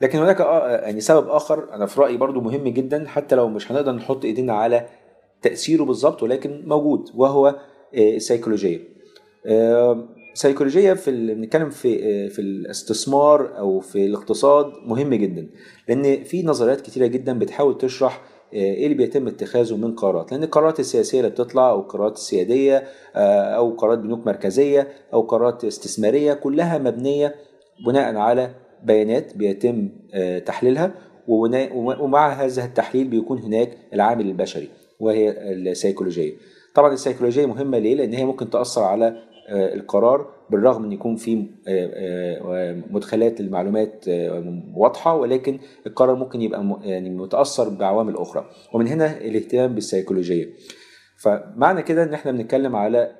لكن 0.00 0.18
هناك 0.18 0.40
يعني 0.84 1.00
سبب 1.00 1.28
آخر 1.28 1.74
أنا 1.74 1.86
في 1.86 2.00
رأيي 2.00 2.16
برضو 2.16 2.40
مهم 2.40 2.68
جدا 2.68 3.04
حتى 3.08 3.36
لو 3.36 3.48
مش 3.48 3.72
هنقدر 3.72 3.92
نحط 3.92 4.24
إيدينا 4.24 4.52
على 4.52 4.86
تأثيره 5.42 5.84
بالظبط 5.84 6.22
ولكن 6.22 6.62
موجود 6.66 7.10
وهو 7.14 7.56
السيكولوجيه 7.96 8.78
آه، 9.46 10.08
سيكولوجيه 10.34 10.92
في 10.92 11.10
ال- 11.10 11.34
بنتكلم 11.34 11.70
في 11.70 12.04
آه، 12.04 12.28
في 12.28 12.38
الاستثمار 12.38 13.58
أو 13.58 13.80
في 13.80 14.06
الاقتصاد 14.06 14.66
مهم 14.86 15.14
جدا 15.14 15.46
لأن 15.88 16.24
في 16.24 16.42
نظريات 16.42 16.80
كتيرة 16.80 17.06
جدا 17.06 17.38
بتحاول 17.38 17.78
تشرح 17.78 18.22
آه، 18.54 18.56
إيه 18.56 18.84
اللي 18.84 18.94
بيتم 18.96 19.26
اتخاذه 19.26 19.76
من 19.76 19.94
قرارات. 19.94 20.32
لأن 20.32 20.42
القرارات 20.44 20.80
السياسية 20.80 21.18
اللي 21.20 21.30
بتطلع 21.30 21.70
أو 21.70 21.80
القرارات 21.80 22.16
السيادية 22.16 22.84
آه، 23.14 23.42
أو 23.56 23.70
قرارات 23.70 23.98
بنوك 23.98 24.26
مركزية 24.26 24.88
أو 25.12 25.20
قرارات 25.20 25.64
استثمارية 25.64 26.32
كلها 26.32 26.78
مبنية 26.78 27.34
بناء 27.86 28.16
على 28.16 28.54
بيانات 28.84 29.36
بيتم 29.36 29.88
آه، 30.14 30.38
تحليلها 30.38 30.94
ومع 31.28 32.32
هذا 32.32 32.64
التحليل 32.64 33.08
بيكون 33.08 33.38
هناك 33.38 33.78
العامل 33.94 34.26
البشري 34.26 34.68
وهي 35.00 35.30
السيكولوجيه 35.52 36.32
طبعا 36.74 36.92
السيكولوجية 36.92 37.46
مهمة 37.46 37.78
ليه؟ 37.78 37.94
لأن 37.94 38.12
هي 38.12 38.24
ممكن 38.24 38.50
تأثر 38.50 38.82
على 38.82 39.06
آه، 39.48 39.74
القرار 39.74 40.26
بالرغم 40.50 40.84
إن 40.84 40.92
يكون 40.92 41.16
في 41.16 41.46
آه، 41.68 42.40
آه، 42.44 42.82
مدخلات 42.90 43.40
المعلومات 43.40 44.04
واضحة 44.76 45.16
ولكن 45.16 45.58
القرار 45.86 46.14
ممكن 46.16 46.42
يبقى 46.42 46.78
يعني 46.82 47.10
متأثر 47.10 47.68
بعوامل 47.68 48.16
أخرى. 48.16 48.50
ومن 48.74 48.88
هنا 48.88 49.18
الاهتمام 49.18 49.74
بالسيكولوجية. 49.74 50.48
فمعنى 51.22 51.82
كده 51.82 52.02
إن 52.02 52.14
إحنا 52.14 52.32
بنتكلم 52.32 52.76
على 52.76 53.10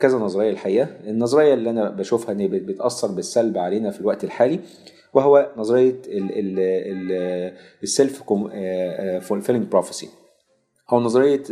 كذا 0.00 0.18
نظرية 0.18 0.50
الحقيقة. 0.50 0.88
النظرية 1.06 1.54
اللي 1.54 1.70
أنا 1.70 1.90
بشوفها 1.90 2.32
إن 2.32 2.48
بت- 2.48 2.62
بتأثر 2.62 3.08
بالسلب 3.08 3.58
علينا 3.58 3.90
في 3.90 4.00
الوقت 4.00 4.24
الحالي 4.24 4.60
وهو 5.14 5.50
نظرية 5.56 5.94
ال 7.82 8.22
self-fulfilling 9.20 9.66
prophecy 9.66 10.08
أو 10.92 11.00
نظرية 11.00 11.42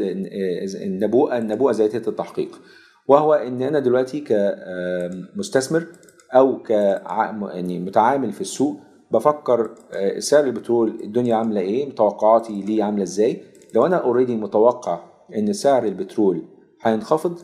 النبوءه 0.85 1.39
النبوءة 1.39 1.73
ذاتية 1.73 2.09
التحقيق. 2.09 2.61
وهو 3.09 3.35
إن 3.35 3.63
أنا 3.63 3.79
دلوقتي 3.79 4.21
كمستثمر 4.21 5.87
أو 6.35 6.63
ك 6.63 6.71
يعني 6.71 7.79
متعامل 7.81 8.33
في 8.33 8.41
السوق 8.41 8.77
بفكر 9.11 9.75
آه، 9.93 10.19
سعر 10.19 10.45
البترول 10.45 11.01
الدنيا 11.05 11.37
عاملة 11.37 11.61
إيه 11.61 11.95
توقعاتي 11.95 12.63
ليه 12.63 12.85
عاملة 12.85 13.03
إزاي. 13.03 13.43
لو 13.75 13.87
أنا 13.87 13.97
already 13.97 14.37
متوقع 14.37 15.01
إن 15.37 15.53
سعر 15.53 15.85
البترول 15.85 16.43
هينخفض 16.83 17.39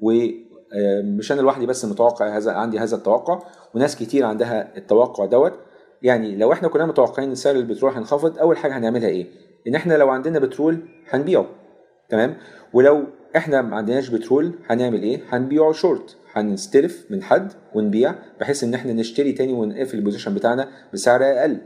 ومش 0.00 1.32
أنا 1.32 1.40
لوحدي 1.40 1.66
بس 1.66 1.84
متوقع 1.84 2.36
هذا 2.36 2.52
عندي 2.52 2.78
هذا 2.78 2.96
التوقع 2.96 3.42
وناس 3.74 3.96
كتير 3.96 4.24
عندها 4.24 4.76
التوقع 4.76 5.24
دوت 5.24 5.52
يعني 6.02 6.36
لو 6.36 6.52
إحنا 6.52 6.68
كلنا 6.68 6.86
متوقعين 6.86 7.28
إن 7.28 7.34
سعر 7.34 7.56
البترول 7.56 7.92
هينخفض 7.92 8.38
أول 8.38 8.56
حاجة 8.56 8.78
هنعملها 8.78 9.08
إيه؟ 9.08 9.26
إن 9.68 9.74
إحنا 9.74 9.94
لو 9.94 10.08
عندنا 10.08 10.38
بترول 10.38 10.78
هنبيعه 11.10 11.46
تمام؟ 12.08 12.36
ولو 12.72 13.04
إحنا 13.36 13.62
ما 13.62 13.76
عندناش 13.76 14.08
بترول 14.08 14.52
هنعمل 14.66 15.02
إيه؟ 15.02 15.20
هنبيعه 15.28 15.72
شورت 15.72 16.16
هنستلف 16.32 17.06
من 17.10 17.22
حد 17.22 17.52
ونبيع 17.74 18.14
بحيث 18.40 18.64
إن 18.64 18.74
إحنا 18.74 18.92
نشتري 18.92 19.32
تاني 19.32 19.52
ونقفل 19.52 19.98
ال 19.98 20.02
position 20.02 20.34
بتاعنا 20.34 20.68
بسعر 20.92 21.22
أقل. 21.24 21.58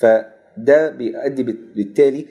فده 0.00 0.90
بيؤدي 0.90 1.42
بالتالي 1.76 2.26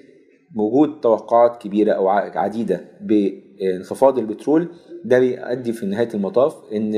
وجود 0.56 1.00
توقعات 1.02 1.62
كبيرة 1.62 1.92
أو 1.94 2.08
ع- 2.08 2.40
عديدة 2.40 2.82
بانخفاض 3.02 4.20
البترول. 4.20 4.68
ده 5.06 5.20
بيؤدي 5.20 5.74
في 5.74 5.86
نهاية 5.86 6.10
المطاف 6.14 6.56
إن 6.74 6.92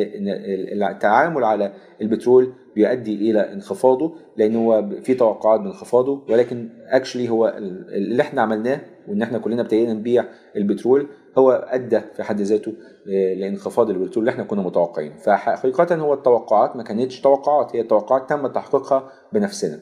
التعامل 0.91 1.43
على 1.43 1.73
البترول 2.01 2.53
بيؤدي 2.75 3.31
إلى 3.31 3.53
انخفاضه 3.53 4.15
لأن 4.37 4.55
هو 4.55 4.89
في 5.03 5.13
توقعات 5.13 5.59
بانخفاضه 5.59 6.21
ولكن 6.29 6.69
اكشلي 6.87 7.29
هو 7.29 7.47
ال- 7.47 7.93
اللي 7.95 8.21
إحنا 8.21 8.41
عملناه 8.41 8.81
وإن 9.07 9.21
إحنا 9.21 9.37
كلنا 9.37 9.61
ابتدينا 9.61 9.93
نبيع 9.93 10.25
البترول 10.55 11.07
هو 11.37 11.51
أدى 11.51 11.99
في 12.15 12.23
حد 12.23 12.41
ذاته 12.41 12.73
لانخفاض 13.05 13.89
البترول 13.89 14.17
اللي 14.23 14.31
إحنا 14.31 14.43
كنا 14.43 14.61
متوقعينه. 14.61 15.15
فحقيقة 15.17 15.95
هو 15.95 16.13
التوقعات 16.13 16.75
ما 16.75 16.83
كانتش 16.83 17.21
توقعات 17.21 17.75
هي 17.75 17.83
توقعات 17.83 18.29
تم 18.29 18.47
تحقيقها 18.47 19.11
بنفسنا. 19.33 19.79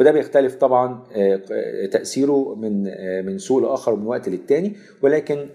وده 0.00 0.10
بيختلف 0.10 0.54
طبعا 0.54 1.02
آه، 1.16 1.40
آه، 1.52 1.86
تأثيره 1.86 2.54
من 2.54 2.86
آه، 2.88 3.22
من 3.22 3.38
سوق 3.38 3.58
لآخر 3.62 3.92
ومن 3.92 4.06
وقت 4.06 4.28
للتاني 4.28 4.72
ولكن 5.02 5.46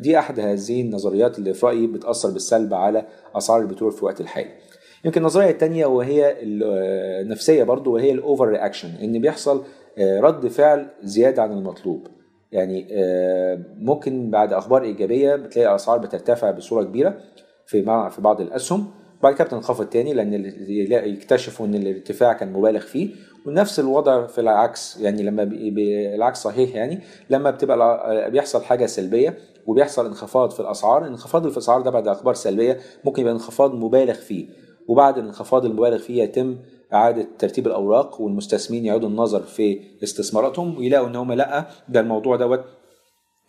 دي 0.00 0.18
أحد 0.18 0.40
هذه 0.40 0.80
النظريات 0.82 1.38
اللي 1.38 1.54
في 1.54 1.66
رأيي 1.66 1.86
بتأثر 1.86 2.30
بالسلب 2.30 2.74
على 2.74 3.06
أسعار 3.36 3.60
البترول 3.60 3.92
في 3.92 3.98
الوقت 3.98 4.20
الحالي. 4.20 4.48
يمكن 5.04 5.20
النظرية 5.20 5.50
التانية 5.50 5.86
وهي 5.86 6.30
ال- 6.42 6.62
النفسية 7.26 7.62
برضو 7.64 7.94
وهي 7.94 8.12
الأوفر 8.12 8.48
رياكشن 8.48 8.88
إن 9.02 9.20
بيحصل 9.20 9.62
رد 10.00 10.46
فعل 10.46 10.86
زيادة 11.02 11.42
عن 11.42 11.52
المطلوب. 11.52 12.06
يعني 12.52 12.86
ممكن 13.78 14.30
بعد 14.30 14.52
أخبار 14.52 14.82
إيجابية 14.82 15.36
بتلاقي 15.36 15.68
الأسعار 15.70 15.98
بترتفع 15.98 16.50
بصورة 16.50 16.82
كبيرة 16.84 17.14
في 17.66 17.82
في 18.10 18.20
بعض 18.20 18.40
الأسهم 18.40 18.86
بعد 19.22 19.34
كده 19.34 19.44
بتنخفض 19.44 19.86
تاني 19.86 20.14
لأن 20.14 20.44
يكتشفوا 21.08 21.66
إن 21.66 21.74
الارتفاع 21.74 22.32
كان 22.32 22.52
مبالغ 22.52 22.80
فيه. 22.80 23.10
ونفس 23.46 23.80
الوضع 23.80 24.26
في 24.26 24.40
العكس 24.40 25.00
يعني 25.00 25.22
لما 25.22 25.42
العكس 26.14 26.38
صحيح 26.38 26.74
يعني 26.74 27.00
لما 27.30 27.50
بتبقى 27.50 28.30
بيحصل 28.30 28.62
حاجة 28.64 28.86
سلبية 28.86 29.38
وبيحصل 29.66 30.06
انخفاض 30.06 30.50
في 30.50 30.60
الأسعار. 30.60 31.06
انخفاض 31.06 31.48
في 31.48 31.56
الأسعار 31.56 31.80
ده 31.80 31.90
بعد 31.90 32.08
أخبار 32.08 32.34
سلبية 32.34 32.78
ممكن 33.04 33.22
يبقى 33.22 33.32
انخفاض 33.32 33.74
مبالغ 33.74 34.14
فيه. 34.14 34.46
وبعد 34.88 35.18
الانخفاض 35.18 35.64
المبالغ 35.64 35.98
فيه 35.98 36.22
يتم 36.22 36.56
إعادة 36.92 37.26
ترتيب 37.38 37.66
الأوراق 37.66 38.20
والمستثمرين 38.20 38.84
يعيدوا 38.84 39.08
النظر 39.08 39.40
في 39.40 39.80
استثماراتهم 40.02 40.78
ويلاقوا 40.78 41.08
إن 41.08 41.16
هم 41.16 41.32
لأ 41.32 41.66
ده 41.88 42.00
الموضوع 42.00 42.36
دوت 42.36 42.60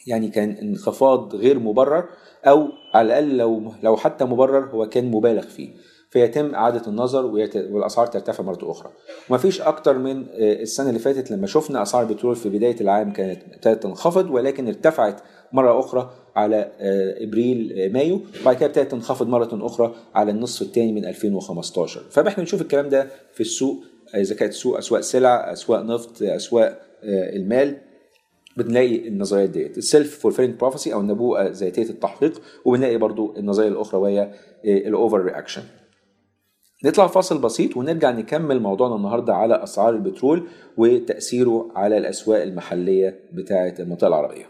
يعني 0.08 0.28
كان 0.28 0.52
انخفاض 0.52 1.36
غير 1.36 1.60
مبرر 1.60 2.06
أو 2.46 2.68
على 2.94 3.08
الأقل 3.08 3.38
لو 3.38 3.72
لو 3.84 3.98
حتى 3.98 4.26
مبرر 4.26 4.70
هو 4.70 4.90
كان 4.90 5.12
مبالغ 5.12 5.42
فيه. 5.42 5.70
فيتم 6.12 6.56
إعادة 6.56 6.82
النظر 6.88 7.26
والأسعار 7.26 8.08
ترتفع 8.08 8.44
مرة 8.44 8.72
أخرى. 8.72 8.92
ومفيش 9.30 9.62
أكتر 9.62 9.98
من 9.98 10.26
آه، 10.32 10.62
السنة 10.62 10.90
اللي 10.90 11.00
فاتت 11.00 11.32
لما 11.32 11.48
شفنا 11.48 11.82
أسعار 11.82 12.04
البترول 12.04 12.36
في 12.36 12.50
بداية 12.50 12.76
العام 12.82 13.14
كانت 13.14 13.42
ابتدت 13.54 13.84
تنخفض 13.84 14.30
ولكن 14.30 14.68
ارتفعت 14.68 15.22
مرة 15.54 15.80
أخرى 15.80 16.12
على 16.36 16.72
آه، 16.80 17.24
إبريل 17.24 17.74
آه، 17.80 17.88
مايو 17.88 18.22
وبعد 18.42 18.56
كده 18.56 18.66
ابتدت 18.66 18.92
تنخفض 18.92 19.28
مرة 19.28 19.66
أخرى 19.66 19.96
على 20.16 20.32
النصف 20.32 20.62
الثاني 20.62 20.92
من 20.92 21.06
2015 21.06 22.02
فاحنا 22.10 22.44
بنشوف 22.44 22.62
الكلام 22.62 22.90
ده 22.90 23.08
في 23.34 23.42
السوق 23.42 23.84
إذا 24.16 24.36
كانت 24.36 24.54
سوق 24.54 24.78
أسواق 24.78 25.02
سلع 25.02 25.52
أسواق 25.54 25.82
نفط 25.82 26.22
أسواق 26.22 26.82
المال. 27.04 27.78
بنلاقي 28.58 29.08
النظريات 29.08 29.50
ديت. 29.50 29.78
ال 29.78 30.20
self-fulfilling 30.20 30.56
prophecy 30.56 30.94
أو 30.94 31.00
النبوءة 31.00 31.48
ذاتية 31.48 31.90
التحقيق 31.90 32.42
وبنلاقي 32.66 32.98
برضو 32.98 33.34
النظرية 33.38 33.68
الأخرى 33.68 34.02
وهي 34.02 34.34
ال 34.66 34.77
over 34.77 35.22
reaction 35.22 35.62
نطلع 36.86 37.08
فاصل 37.08 37.38
بسيط 37.38 37.78
ونرجع 37.78 38.12
نكمل 38.12 38.60
موضوعنا 38.60 38.96
النهارده 38.96 39.34
على 39.34 39.64
أسعار 39.64 39.90
البترول 39.90 40.48
وتأثيره 40.78 41.72
على 41.76 41.98
الأسواق 41.98 42.42
المحلية 42.42 43.20
بتاعة 43.34 43.74
المنطقة 43.80 44.08
العربية. 44.08 44.46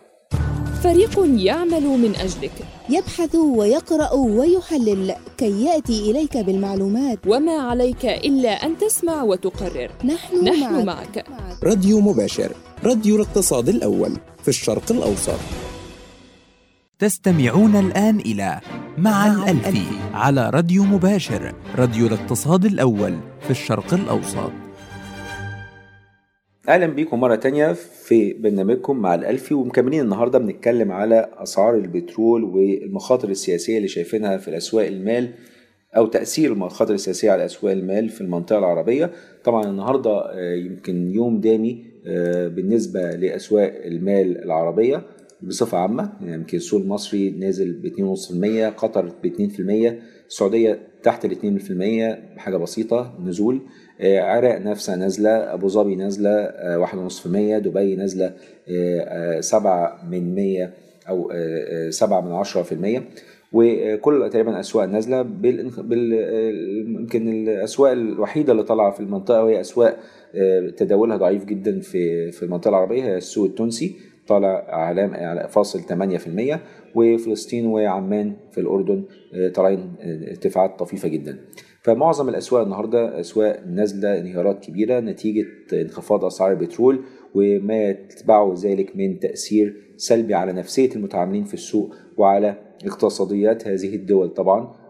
فريق 0.84 1.20
يعمل 1.46 1.84
من 1.84 2.16
أجلك. 2.16 2.52
يبحث 2.90 3.36
ويقرأ 3.36 4.14
ويحلل 4.14 5.16
كي 5.38 5.66
يأتي 5.66 6.12
إليك 6.12 6.38
بالمعلومات. 6.38 7.20
وما 7.28 7.58
عليك 7.58 8.06
إلا 8.06 8.50
أن 8.50 8.78
تسمع 8.78 9.24
وتقرر. 9.24 9.92
نحن, 10.06 10.44
نحن 10.44 10.86
معك. 10.86 11.30
معك. 11.30 11.64
راديو 11.64 12.00
مباشر. 12.00 12.52
راديو 12.86 13.16
الاقتصاد 13.16 13.70
الأول 13.70 14.12
في 14.42 14.48
الشرق 14.48 14.92
الأوسط. 14.92 15.40
تستمعون 17.00 17.76
الآن 17.76 18.20
إلى 18.20 18.60
مع 18.98 19.28
الألفي 19.34 19.86
على 20.14 20.50
راديو 20.50 20.84
مباشر 20.84 21.54
راديو 21.76 22.08
الاقتصاد 22.08 22.66
الأول 22.66 23.16
في 23.42 23.52
الشرق 23.52 23.94
الأوسط. 23.94 24.52
أهلا 26.70 26.86
بيكم 26.86 27.20
مرة 27.20 27.36
تانية 27.36 27.74
في 27.74 28.34
برنامجكم 28.34 28.98
مع 28.98 29.16
الالفي 29.16 29.54
ومكملين 29.54 30.02
النهارده 30.02 30.40
بنتكلم 30.40 30.92
على 30.92 31.30
أسعار 31.38 31.76
البترول 31.76 32.44
والمخاطر 32.44 33.30
السياسية 33.30 33.78
اللي 33.78 33.88
شايفينها 33.88 34.38
في 34.38 34.48
الأسواق 34.48 34.88
المال 34.88 35.34
أو 35.98 36.08
تأثير 36.08 36.54
المخاطر 36.54 36.94
السياسية 36.94 37.32
على 37.32 37.46
أسواق 37.46 37.74
المال 37.74 38.10
في 38.10 38.22
المنطقة 38.22 38.60
العربية. 38.60 39.12
طبعا 39.44 39.64
النهارده 39.64 40.12
آه، 40.12 40.56
يمكن 40.56 41.12
يوم 41.12 41.40
دامي 41.40 41.91
آه، 42.08 42.48
بالنسبة 42.48 43.12
لأسواق 43.12 43.74
المال 43.86 44.44
العربية 44.44 45.02
بصفة 45.42 45.78
عامة 45.78 46.14
يعني 46.22 46.34
يمكن 46.34 46.58
السوق 46.58 46.82
المصري 46.82 47.30
نازل 47.30 47.72
ب 47.74 47.86
2.5% 47.86 48.70
قطر 48.78 49.12
ب 49.24 49.26
2% 49.26 50.00
السعودية 50.28 50.80
تحت 51.04 51.26
ال 51.26 51.32
2% 51.32 52.36
بحاجه 52.36 52.58
بسيطة 52.58 53.14
نزول. 53.26 53.62
آه، 54.02 54.20
عراق 54.20 54.58
نفسها 54.62 54.96
نازلة 54.96 55.30
أبو 55.54 55.68
ظبي 55.68 55.96
آه، 56.40 56.78
ونص 57.00 57.20
في 57.20 57.26
المية 57.26 57.58
دبي 57.58 57.96
آه، 58.26 59.00
آه، 59.00 59.40
سبعة 59.42 60.10
من 60.10 60.36
مية 60.36 60.74
أو 61.10 61.32
آه، 61.32 61.88
آه، 61.88 61.90
سبعة 61.90 62.22
من 62.22 62.32
عشرة 62.32 62.62
في 62.62 62.72
المية. 62.72 63.04
وكل 63.54 64.30
تقريبا 64.30 64.52
الاسواق 64.52 64.86
نازلة 64.86 65.22
بال 65.22 66.14
آه، 66.14 66.52
يمكن 67.00 67.30
الأسواق 67.30 67.92
الوحيدة 67.92 68.52
اللي 68.52 68.64
طالعة 68.64 68.92
في 68.92 69.00
المنطقة 69.00 69.44
وهي 69.44 69.62
أسواق 69.62 69.90
آه، 69.90 70.00
تداولها 70.78 71.18
ضعيف 71.18 71.46
جدا 71.46 71.80
في 71.80 72.32
في 72.32 72.44
المنطقة 72.44 72.70
العربية 72.70 73.04
هي 73.04 73.18
السوق 73.18 73.46
التونسي. 73.46 73.96
طالع 74.28 74.66
علام 74.70 75.48
فاصل 75.48 75.80
8% 75.82 76.60
وفلسطين 76.96 77.66
وعمان 77.66 78.34
في 78.52 78.58
الأردن 78.58 79.04
آه، 79.34 79.50
طالعين 79.50 79.94
آه، 80.00 80.30
ارتفاعات 80.30 80.80
طفيفة 80.80 81.08
جدا. 81.08 81.40
فمعظم 81.84 82.30
الأسواق 82.30 82.62
النهارده 82.62 83.20
أسواق 83.20 83.64
نازلة 83.68 84.20
انهيارات 84.20 84.66
كبيرة 84.66 85.00
نتيجة 85.00 85.46
انخفاض 85.74 86.26
أسعار 86.26 86.52
البترول 86.52 87.04
وما 87.36 87.90
يتبعه 87.90 88.54
ذلك 88.64 88.96
من 88.96 89.20
تأثير 89.20 89.76
سلبي 89.98 90.34
على 90.34 90.54
نفسية 90.54 90.90
المتعاملين 90.96 91.44
في 91.44 91.54
السوق 91.54 91.96
وعلى 92.18 92.56
اقتصاديات 92.86 93.68
هذه 93.68 93.96
الدول. 93.96 94.30
طبعا 94.30 94.60
آه، 94.60 94.81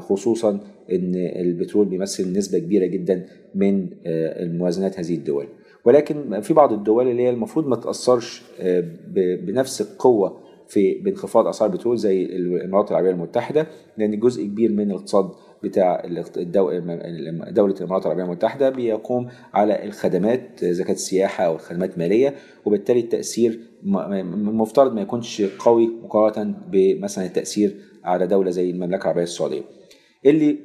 خصوصا 0.00 0.50
إن 0.92 1.12
البترول 1.16 1.86
بيمثل 1.86 2.38
نسبة 2.38 2.58
كبيرة 2.58 2.86
جدا 2.86 3.26
من 3.54 3.88
آه، 4.06 4.42
الموازنات 4.42 4.98
هذه 4.98 5.14
الدول. 5.14 5.46
ولكن 5.84 6.40
في 6.40 6.54
بعض 6.54 6.72
الدول 6.72 7.08
اللي 7.08 7.22
هي 7.22 7.30
المفروض 7.30 7.66
ما 7.66 7.76
تأثرش 7.76 8.42
آه، 8.60 8.84
بنفس 9.36 9.80
القوة 9.80 10.40
في 10.68 10.94
بانخفاض 10.94 11.46
أسعار 11.46 11.70
البترول 11.70 11.98
زي 11.98 12.24
الإمارات 12.24 12.90
العربية 12.90 13.10
المتحدة 13.10 13.66
لأن 13.98 14.20
جزء 14.20 14.44
كبير 14.44 14.72
من 14.72 14.90
الاقتصاد 14.90 15.30
بتاع 15.62 16.02
دولة 17.50 17.74
الإمارات 17.74 18.06
العربية 18.06 18.24
المتحدة 18.24 18.70
بيقوم 18.70 19.28
على 19.54 19.84
الخدمات 19.84 20.64
زكاة 20.64 20.92
السياحة 20.92 21.44
أو 21.44 21.54
الخدمات 21.54 21.94
المالية 21.94 22.34
وبالتالي 22.64 23.00
التأثير 23.00 23.60
المفترض 23.84 24.94
ما 24.94 25.00
يكونش 25.00 25.42
قوي 25.42 25.90
مقارنة 26.02 26.54
بمثلا 26.70 27.26
التأثير 27.26 27.76
على 28.04 28.26
دولة 28.26 28.50
زي 28.50 28.70
المملكة 28.70 29.02
العربية 29.02 29.22
السعودية. 29.22 29.62
اللي 30.26 30.58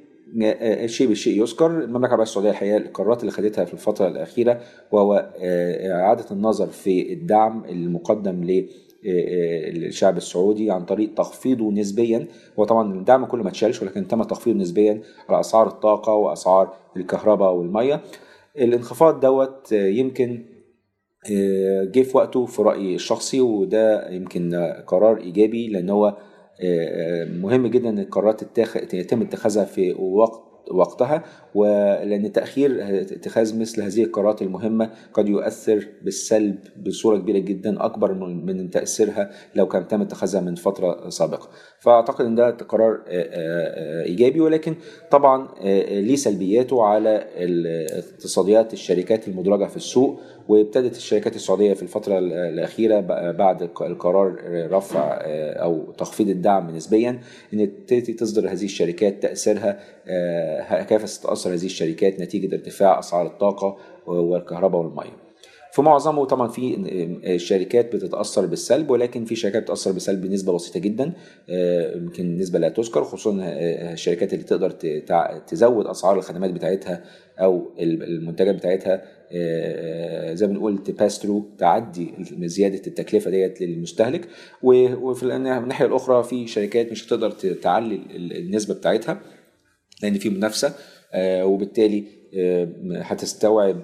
آه، 0.43 0.86
الشيء 0.86 1.08
بالشيء 1.08 1.41
يذكر 1.41 1.65
المملكة 1.65 2.06
العربية 2.08 2.23
السعودية 2.23 2.50
الحقيقة 2.50 2.78
القرارات 2.78 3.19
اللي 3.21 3.32
خدتها 3.32 3.65
في 3.65 3.73
الفترة 3.73 4.08
الأخيرة 4.08 4.62
وهو 4.91 5.34
آه، 5.39 5.91
إعادة 5.91 6.26
النظر 6.32 6.67
في 6.67 7.13
الدعم 7.13 7.65
المقدم 7.69 8.43
ل 8.43 8.69
الشعب 9.06 10.17
السعودي 10.17 10.71
عن 10.71 10.86
طريق 10.86 11.13
تخفيضه 11.13 11.71
نسبيا. 11.71 12.28
هو 12.60 12.63
طبعا 12.63 12.93
الدعم 12.93 13.26
كله 13.26 13.43
ما 13.43 13.50
اتشالش 13.50 13.82
ولكن 13.82 14.08
تم 14.08 14.23
تخفيضه 14.23 14.60
نسبيا 14.60 15.02
على 15.30 15.39
أسعار 15.39 15.67
الطاقة 15.67 16.13
وأسعار 16.13 16.73
الكهرباء 16.97 17.54
والمية. 17.54 18.02
الانخفاض 18.58 19.19
دوت 19.19 19.73
آه، 19.73 19.88
يمكن 19.88 20.45
آه، 21.32 21.84
جه 21.84 22.02
في 22.02 22.17
وقته 22.17 22.45
في 22.45 22.62
رأيي 22.62 22.95
الشخصي 22.95 23.41
وده 23.41 24.10
يمكن 24.10 24.56
قرار 24.88 25.17
إيجابي 25.17 25.67
لأن 25.67 25.89
هو 25.89 26.06
آه، 26.08 26.12
آه، 26.12 26.17
مهم 27.41 27.67
جدا 27.67 27.89
إن 27.89 28.00
القرارات 28.00 28.58
يتم 28.93 29.22
اتخاذها 29.22 29.65
في 29.65 29.93
وقت 29.93 30.47
وقتها 30.71 31.23
ولأن 31.56 32.32
تأخير 32.32 32.77
اتخاذ 33.01 33.60
مثل 33.60 33.82
هذه 33.82 34.03
القرارات 34.03 34.41
المهمة 34.41 34.89
قد 35.13 35.30
يؤثر 35.30 35.88
بالسلب 36.01 36.56
بصورة 36.86 37.17
كبيرة 37.17 37.38
جدا 37.39 37.86
أكبر 37.86 38.13
من 38.13 38.69
تأثيرها 38.69 39.32
لو 39.56 39.67
كان 39.67 39.88
تم 39.88 40.01
اتخاذها 40.01 40.41
من 40.41 40.56
فترة 40.56 41.10
سابقة. 41.10 41.49
فأعتقد 41.80 42.25
إن 42.25 42.36
ده 42.36 42.49
قرار 42.49 43.01
إيجابي 43.08 44.39
ولكن 44.41 44.75
طبعا 45.12 45.47
ليه 45.89 46.15
سلبياته 46.15 46.84
على 46.84 47.25
اقتصاديات 47.91 48.73
الشركات 48.73 49.27
المدرجة 49.27 49.65
في 49.65 49.77
السوق 49.77 50.19
وابتدت 50.47 50.97
الشركات 50.97 51.36
السعودية 51.36 51.73
في 51.73 51.84
الفترة 51.84 52.19
الأخيرة 52.19 52.99
ب- 52.99 53.38
بعد 53.38 53.62
القرار 53.82 54.36
رفع 54.71 55.17
أو 55.63 55.91
تخفيض 55.91 56.30
الدعم 56.30 56.75
نسبيا 56.75 57.19
إن 57.53 57.60
تبتدي 57.88 58.13
تصدر 58.13 58.49
هذه 58.51 58.65
الشركات 58.65 59.21
تأثيرها 59.23 59.80
آه، 60.08 60.57
كيف 60.89 61.10
ستتأثر 61.10 61.54
هذه 61.54 61.65
الشركات 61.65 62.20
نتيجة 62.20 62.56
ارتفاع 62.56 63.00
أسعار 63.00 63.28
الطاقة 63.28 63.78
والكهرباء 64.06 64.82
والمية. 64.82 65.28
في 65.78 65.82
معظمه 65.82 66.26
طبعا 66.26 66.48
في 66.48 67.38
شركات 67.38 67.96
بتتأثر 67.96 68.46
بالسلب 68.46 68.89
ولكن 68.89 69.26
في 69.26 69.36
شركات 69.36 69.62
بتتأثر 69.62 69.91
بالسلب 69.91 70.22
بنسبة 70.22 70.54
بسيطة 70.54 70.80
جدا 70.80 71.13
آه، 71.50 71.98
يمكن 71.98 72.38
نسبة 72.38 72.60
لا 72.60 72.70
تذكر 72.70 73.04
خصوصا 73.04 73.39
آه، 73.41 73.93
الشركات 73.93 74.34
اللي 74.34 74.43
تقدر 74.43 74.70
تزود 75.48 75.86
أسعار 75.86 76.17
الخدمات 76.17 76.52
بتاعتها 76.52 77.04
أو 77.39 77.72
المنتجات 77.80 78.56
بتاعتها 78.56 79.02
آه، 79.32 80.34
زي 80.34 80.48
ما 80.48 80.54
بنقول 80.54 80.84
تباس 80.84 81.20
ثرو 81.20 81.46
تعدي 81.58 82.13
زيادة 82.41 82.82
التكلفة 82.88 83.32
ديت 83.32 83.62
للمستهلك 83.62 84.28
وفي 84.63 85.24
الناحية 85.24 85.86
الأخرى 85.86 86.24
في 86.24 86.48
شركات 86.48 86.91
مش 86.91 87.08
هتقدر 87.08 87.32
تعلي 87.32 88.02
النسبة 88.15 88.74
بتاعتها 88.74 89.22
لأن 90.04 90.14
في 90.14 90.30
منافسة 90.30 90.74
آه، 91.14 91.46
وبالتالي 91.46 92.04
آه، 92.38 92.68
هتستوعب 92.96 93.82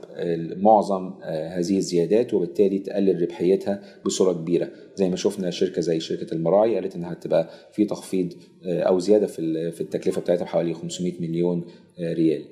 معظم 0.57 1.13
آه، 1.23 1.47
هذه 1.59 1.77
الزيادات 1.77 2.33
وبالتالي 2.33 2.79
تقلل 2.79 3.21
ربحيتها 3.21 3.81
بصورة 4.05 4.33
كبيرة. 4.33 4.69
زي 4.95 5.09
ما 5.09 5.15
شفنا 5.15 5.49
شركة 5.51 5.81
زي 5.81 5.99
شركة 5.99 6.33
المراعي 6.33 6.75
قالت 6.75 6.95
إنها 6.95 7.13
هتبقى 7.13 7.49
في 7.73 7.85
تخفيض 7.85 8.33
أو 8.65 8.99
زيادة 8.99 9.27
في 9.27 9.71
في 9.71 9.81
التكلفة 9.81 10.21
بتاعتها 10.21 10.43
بحوالي 10.43 10.73
500 10.73 11.13
مليون 11.21 11.65
ريال. 11.99 12.45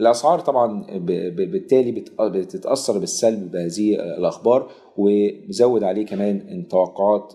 الأسعار 0.00 0.40
طبعا 0.40 0.86
بالتالي 1.30 1.92
بت- 1.92 2.12
بتتأثر 2.22 2.98
بالسلب 2.98 3.50
بهذه 3.52 3.94
الأخبار 3.94 4.70
وزود 4.96 5.82
عليه 5.82 6.06
كمان 6.06 6.36
إن 6.48 6.68
توقعات 6.68 7.32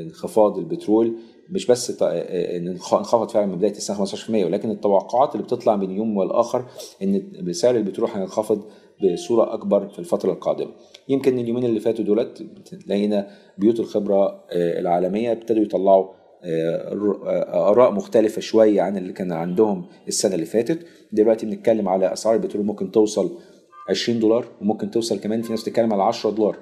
انخفاض 0.00 0.58
البترول 0.58 1.16
مش 1.50 1.66
بس 1.66 1.86
ت- 1.86 2.02
إن 2.02 2.68
انخفض 2.68 3.28
فعلا 3.30 3.46
من 3.46 3.56
بداية 3.58 3.70
السنة 3.72 3.96
15% 4.04 4.44
ولكن 4.44 4.70
التوقعات 4.70 5.34
اللي 5.34 5.46
بتطلع 5.46 5.76
من 5.76 5.90
يوم 5.90 6.16
والآخر 6.16 6.64
إن 7.02 7.52
سعر 7.52 7.76
البترول 7.76 8.10
هينخفض 8.10 8.62
بصورة 9.14 9.54
أكبر 9.54 9.88
في 9.88 9.98
الفترة 9.98 10.32
القادمة. 10.32 10.70
يمكن 11.08 11.38
اليومين 11.38 11.64
اللي 11.64 11.80
فاتوا 11.80 12.04
دولت 12.04 12.42
لقينا 12.86 13.30
بيوت 13.58 13.80
الخبرة 13.80 14.26
آه، 14.50 14.80
العالمية 14.80 15.32
ابتدوا 15.32 15.62
يطلعوا 15.62 16.06
آه، 16.44 16.92
آه، 17.26 17.70
آراء 17.70 17.92
مختلفة 17.92 18.40
شوية 18.40 18.82
عن 18.82 18.96
اللي 18.96 19.12
كان 19.12 19.32
عندهم 19.32 19.86
السنة 20.08 20.34
اللي 20.34 20.46
فاتت 20.46 20.86
دلوقتي 21.12 21.46
بنتكلم 21.46 21.88
على 21.88 22.12
أسعار 22.12 22.34
البترول 22.34 22.66
ممكن 22.66 22.90
توصل 22.90 23.38
20 23.88 24.18
دولار 24.20 24.44
وممكن 24.60 24.90
توصل 24.90 25.20
كمان 25.20 25.42
في 25.42 25.50
ناس 25.50 25.62
بتتكلم 25.62 25.92
على 25.92 26.02
10 26.02 26.30
دولار 26.30 26.56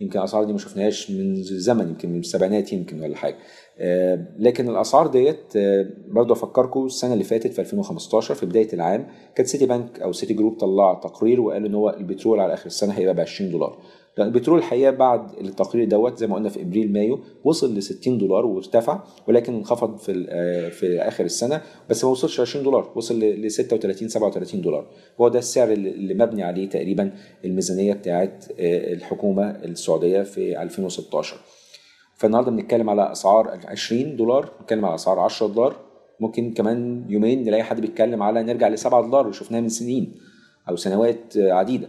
يمكن 0.00 0.18
الأسعار 0.18 0.44
دي 0.44 0.52
ما 0.52 0.58
شفناهاش 0.58 1.10
من 1.10 1.42
زمن 1.42 1.88
يمكن 1.88 2.12
من 2.12 2.18
السبعينات 2.20 2.72
يمكن 2.72 3.00
ولا 3.02 3.16
حاجة. 3.16 3.36
آه، 3.78 4.26
لكن 4.38 4.68
الأسعار 4.68 5.06
ديت 5.06 5.56
آه، 5.56 5.86
برضه 6.08 6.34
أفكركم 6.34 6.86
السنة 6.86 7.12
اللي 7.12 7.24
فاتت 7.24 7.52
في 7.52 7.60
2015 7.60 8.34
في 8.34 8.46
بداية 8.46 8.72
العام 8.72 9.06
كانت 9.34 9.48
سيتي 9.48 9.66
بانك 9.66 10.00
أو 10.00 10.12
سيتي 10.12 10.34
جروب 10.34 10.58
طلع 10.58 10.94
تقرير 10.94 11.40
وقال 11.40 11.64
إن 11.64 11.74
هو 11.74 11.90
البترول 11.90 12.40
على 12.40 12.54
آخر 12.54 12.66
السنة 12.66 12.92
هيبقى 12.92 13.14
ب 13.14 13.20
20 13.20 13.50
دولار. 13.50 13.78
البترول 14.24 14.58
الحقيقة 14.58 14.90
بعد 14.90 15.38
التقرير 15.40 15.88
دوت 15.88 16.18
زي 16.18 16.26
ما 16.26 16.34
قلنا 16.34 16.48
في 16.48 16.62
إبريل 16.62 16.92
مايو 16.92 17.20
وصل 17.44 17.74
ل 17.74 17.82
60 17.82 18.18
دولار 18.18 18.46
وارتفع 18.46 19.00
ولكن 19.28 19.54
انخفض 19.54 19.96
في 19.96 20.26
آه، 20.28 20.68
في 20.68 21.00
آخر 21.00 21.24
السنة 21.24 21.62
بس 21.90 22.04
ما 22.04 22.10
وصلش 22.10 22.40
20 22.40 22.64
دولار 22.64 22.92
وصل 22.94 23.20
ل 23.20 23.50
36 23.50 24.08
37 24.08 24.60
دولار. 24.60 24.86
هو 25.20 25.28
ده 25.28 25.38
السعر 25.38 25.72
اللي 25.72 25.90
اللي 25.90 26.14
مبني 26.14 26.42
عليه 26.42 26.68
تقريبا 26.68 27.12
الميزانية 27.44 27.92
بتاعت 27.92 28.44
آه، 28.60 28.92
الحكومة 28.92 29.50
السعودية 29.50 30.22
في 30.22 30.62
2016 30.62 31.36
فالنهاردة 32.16 32.50
بنتكلم 32.50 32.90
على 32.90 33.12
أسعار 33.12 33.60
20 33.64 34.16
دولار 34.16 34.52
بنتكلم 34.60 34.84
على 34.84 34.94
أسعار 34.94 35.18
10 35.18 35.46
دولار. 35.46 35.76
ممكن 36.20 36.52
كمان 36.52 37.04
يومين 37.08 37.44
نلاقي 37.44 37.62
حد 37.62 37.80
بيتكلم 37.80 38.22
على 38.22 38.42
نرجع 38.42 38.68
ل 38.68 38.78
7 38.78 39.02
دولار 39.02 39.28
وشفناها 39.28 39.60
من 39.60 39.68
سنين 39.68 40.14
أو 40.68 40.76
سنوات 40.76 41.36
آه، 41.36 41.52
عديدة. 41.52 41.88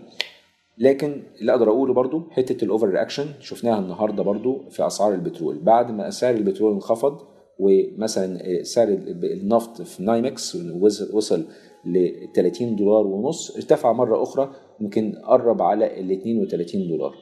لكن 0.77 1.23
اللي 1.41 1.51
أقدر 1.51 1.69
أقوله 1.69 1.93
برضو 1.93 2.29
حتة 2.31 2.65
ال 2.65 2.70
over 2.70 2.89
reaction 2.89 3.25
شفناها 3.39 3.79
النهارده 3.79 4.23
برضو 4.23 4.69
في 4.69 4.87
أسعار 4.87 5.13
البترول 5.13 5.59
بعد 5.59 5.91
ما 5.91 6.09
سعر 6.09 6.33
البترول 6.33 6.73
انخفض 6.73 7.17
ومثلا 7.59 8.63
سعر 8.63 8.87
النفط 9.23 9.81
في 9.81 10.03
نايمكس 10.03 10.57
وصل 11.13 11.45
ل 11.85 12.09
30 12.35 12.75
دولار 12.75 13.07
ونص 13.07 13.55
ارتفع 13.55 13.91
مرة 13.91 14.23
أخرى 14.23 14.51
يمكن 14.81 15.13
قرب 15.25 15.61
على 15.61 15.99
ال 15.99 16.11
32 16.11 16.87
دولار 16.87 17.15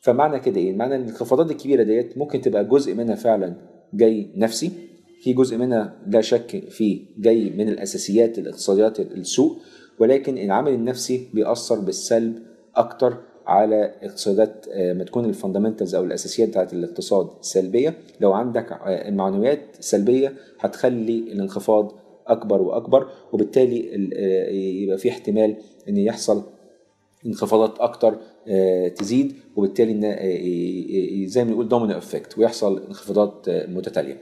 فمعنى 0.00 0.40
كده 0.40 0.56
إيه؟ 0.60 0.76
معنى 0.76 0.94
إن 0.94 1.00
الانخفاضات 1.00 1.50
الكبيرة 1.50 1.82
ديت 1.82 2.18
ممكن 2.18 2.40
تبقى 2.40 2.64
جزء 2.64 2.94
منها 2.94 3.14
فعلا 3.14 3.54
جاي 3.94 4.32
نفسي 4.36 4.70
في 5.22 5.32
جزء 5.32 5.56
منها 5.56 6.02
لا 6.06 6.20
شك 6.20 6.64
فيه 6.68 7.06
جاي 7.18 7.50
من 7.50 7.68
الأساسيات 7.68 8.38
الاقتصاديات 8.38 9.00
السوق 9.00 9.58
ولكن 9.98 10.38
العامل 10.38 10.72
النفسي 10.72 11.28
بيأثر 11.34 11.80
بالسلب 11.80 12.38
أكتر 12.78 13.16
على 13.46 13.94
اقتصادات 14.02 14.66
ما 14.76 15.04
تكون 15.04 15.24
الفاندامنتالز 15.24 15.94
أو 15.94 16.04
الأساسيات 16.04 16.48
بتاعت 16.48 16.72
الاقتصاد 16.72 17.28
سلبية. 17.40 17.94
لو 18.20 18.32
عندك 18.32 18.78
معنويات 19.08 19.60
سلبية 19.80 20.32
هتخلي 20.60 21.18
الانخفاض 21.18 21.92
أكبر 22.26 22.62
وأكبر 22.62 23.08
وبالتالي 23.32 23.78
يبقى 24.82 24.98
في 24.98 25.08
احتمال 25.10 25.56
إن 25.88 25.96
يحصل 25.96 26.42
انخفاضات 27.26 27.78
أكتر 27.78 28.18
تزيد 28.96 29.32
وبالتالي 29.56 31.26
زي 31.26 31.44
ما 31.44 31.50
نقول 31.50 31.68
domino 31.68 31.98
effect 31.98 32.38
ويحصل 32.38 32.82
انخفاضات 32.86 33.44
متتالية. 33.48 34.18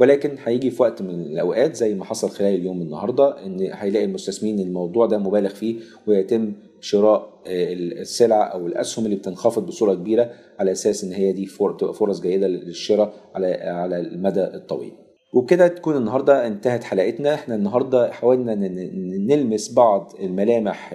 ولكن 0.00 0.36
هيجي 0.44 0.70
في 0.70 0.82
وقت 0.82 1.02
من 1.02 1.10
الأوقات 1.20 1.74
زي 1.76 1.94
ما 1.94 2.04
حصل 2.04 2.30
خلال 2.30 2.54
اليوم 2.54 2.82
النهارده 2.82 3.46
إن 3.46 3.60
هيلاقي 3.72 4.04
المستثمرين 4.04 4.60
الموضوع 4.60 5.06
ده 5.06 5.18
مبالغ 5.18 5.48
فيه 5.48 5.80
ويتم 6.06 6.52
شراء 6.80 7.40
السلع 7.46 8.52
أو 8.52 8.66
الأسهم 8.66 9.04
اللي 9.04 9.16
بتنخفض 9.16 9.66
بصورة 9.66 9.94
كبيرة 9.94 10.30
على 10.58 10.72
أساس 10.72 11.04
إن 11.04 11.12
هي 11.12 11.32
دي 11.32 11.48
تبقى 11.78 11.94
فرص 11.94 12.20
جيدة 12.20 12.46
للشراء 12.48 13.12
على 13.34 13.54
على 13.54 14.00
المدى 14.00 14.44
الطويل. 14.44 14.92
وبكده 15.32 15.68
تكون 15.68 15.96
النهارده 15.96 16.46
انتهت 16.46 16.84
حلقتنا 16.84 17.34
إحنا 17.34 17.54
النهارده 17.54 18.10
حاولنا 18.12 18.54
نلمس 18.54 19.72
بعض 19.74 20.12
الملامح 20.22 20.94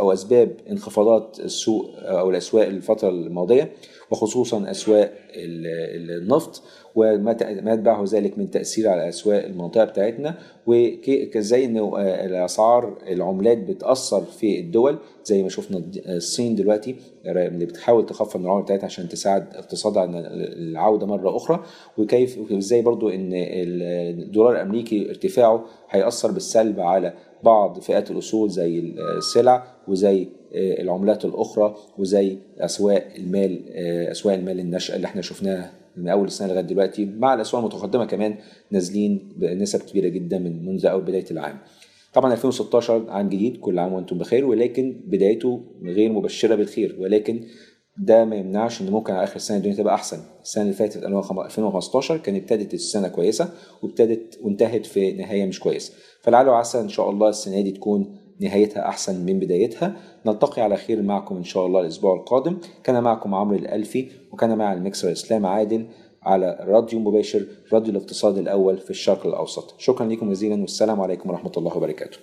أو 0.00 0.12
أسباب 0.12 0.50
انخفاضات 0.70 1.40
السوق 1.40 1.90
أو 1.98 2.30
الأسواق 2.30 2.66
الفترة 2.66 3.08
الماضية 3.08 3.70
وخصوصا 4.10 4.70
أسواق 4.70 5.12
النفط 5.34 6.62
وما 6.96 7.30
يتبعه 7.72 8.04
ذلك 8.08 8.38
من 8.38 8.50
تأثير 8.50 8.88
على 8.88 9.08
أسواق 9.08 9.44
المنطقة 9.44 9.84
بتاعتنا. 9.84 10.34
وازاي 10.66 11.64
ان 11.64 11.76
الأسعار 11.98 12.98
العملات 13.08 13.58
بتأثر 13.58 14.20
في 14.24 14.60
الدول 14.60 14.98
زي 15.24 15.42
ما 15.42 15.48
شفنا 15.48 15.82
الصين 15.96 16.54
دلوقتي 16.54 16.96
اللي 17.26 17.66
بتحاول 17.66 18.06
تخفض 18.06 18.40
العملة 18.40 18.62
بتاعتها 18.62 18.84
عشان 18.84 19.08
تساعد 19.08 19.46
اقتصادها 19.54 20.02
على 20.02 20.18
العودة 20.56 21.06
مرة 21.06 21.36
أخرى. 21.36 21.62
وكيف 21.98 22.38
وازاي 22.50 22.82
برضو 22.82 23.08
إن 23.08 23.30
الدولار 23.34 24.52
الأمريكي 24.52 25.08
ارتفاعه 25.10 25.64
هيأثر 25.90 26.30
بالسلب 26.30 26.80
على 26.80 27.12
بعض 27.42 27.80
فئات 27.80 28.10
الأصول 28.10 28.50
زي 28.50 28.78
السلع 29.18 29.66
وزي 29.88 30.28
العملات 30.54 31.24
الأخرى 31.24 31.74
وزي 31.98 32.36
أسواق 32.58 33.08
المال 33.18 33.60
أسواق 34.10 34.34
المال 34.34 34.60
الناشئة 34.60 34.96
اللي 34.96 35.06
إحنا 35.06 35.22
شفناها. 35.22 35.72
من 35.96 36.08
أول 36.08 36.26
السنة 36.26 36.48
لغاية 36.48 36.60
دلوقتي 36.64 37.04
مع 37.04 37.34
الأسواق 37.34 37.62
المتقدمة 37.62 38.04
كمان 38.04 38.36
نازلين 38.70 39.32
بنسب 39.36 39.80
كبيرة 39.82 40.08
جدا 40.08 40.38
من 40.38 40.66
منذ 40.66 40.86
أول 40.86 41.02
بداية 41.02 41.24
العام. 41.30 41.58
طبعا 42.14 42.32
2016 42.32 43.10
عام 43.10 43.28
جديد 43.28 43.56
كل 43.60 43.78
عام 43.78 43.92
وأنتم 43.92 44.18
بخير 44.18 44.44
ولكن 44.46 45.00
بدايته 45.06 45.60
غير 45.84 46.12
مبشرة 46.12 46.54
بالخير 46.54 46.96
ولكن 46.98 47.40
ده 47.98 48.24
ما 48.24 48.36
يمنعش 48.36 48.80
إن 48.82 48.90
ممكن 48.90 49.12
على 49.12 49.24
آخر 49.24 49.36
السنة 49.36 49.56
الدنيا 49.56 49.76
تبقى 49.76 49.94
أحسن 49.94 50.18
السنة 50.42 50.62
اللي 50.64 50.74
فاتت 50.74 50.96
2015 50.96 52.16
كانت 52.16 52.52
ابتدت 52.52 52.74
السنة 52.74 53.08
كويسة 53.08 53.48
وابتدت 53.82 54.38
وانتهت 54.42 54.86
في 54.86 55.12
نهاية 55.12 55.46
مش 55.46 55.60
كويسه 55.60 55.92
فلعل 56.20 56.48
وعسى 56.48 56.80
إن 56.80 56.88
شاء 56.88 57.10
الله 57.10 57.28
السنة 57.28 57.60
دي 57.60 57.70
تكون 57.70 58.16
نهايتها 58.40 58.88
أحسن 58.88 59.24
من 59.24 59.40
بدايتها. 59.40 59.96
نلتقي 60.26 60.62
على 60.62 60.76
خير 60.76 61.02
معكم 61.02 61.36
إن 61.36 61.44
شاء 61.44 61.66
الله 61.66 61.80
الأسبوع 61.80 62.14
القادم. 62.14 62.58
كان 62.84 63.02
معكم 63.02 63.34
عمرو 63.34 63.56
الألفي 63.56 64.10
وكان 64.32 64.58
مع 64.58 64.72
المكسر 64.72 65.12
إسلام 65.12 65.46
عادل 65.46 65.88
على 66.22 66.58
راديو 66.60 66.98
مباشر 66.98 67.46
راديو 67.72 67.90
الاقتصاد 67.90 68.38
الأول 68.38 68.78
في 68.78 68.90
الشرق 68.90 69.26
الأوسط. 69.26 69.74
شكرا 69.78 70.06
لكم 70.06 70.30
جزيلا 70.30 70.60
والسلام 70.60 71.00
عليكم 71.00 71.30
ورحمة 71.30 71.52
الله 71.56 71.76
وبركاته. 71.76 72.18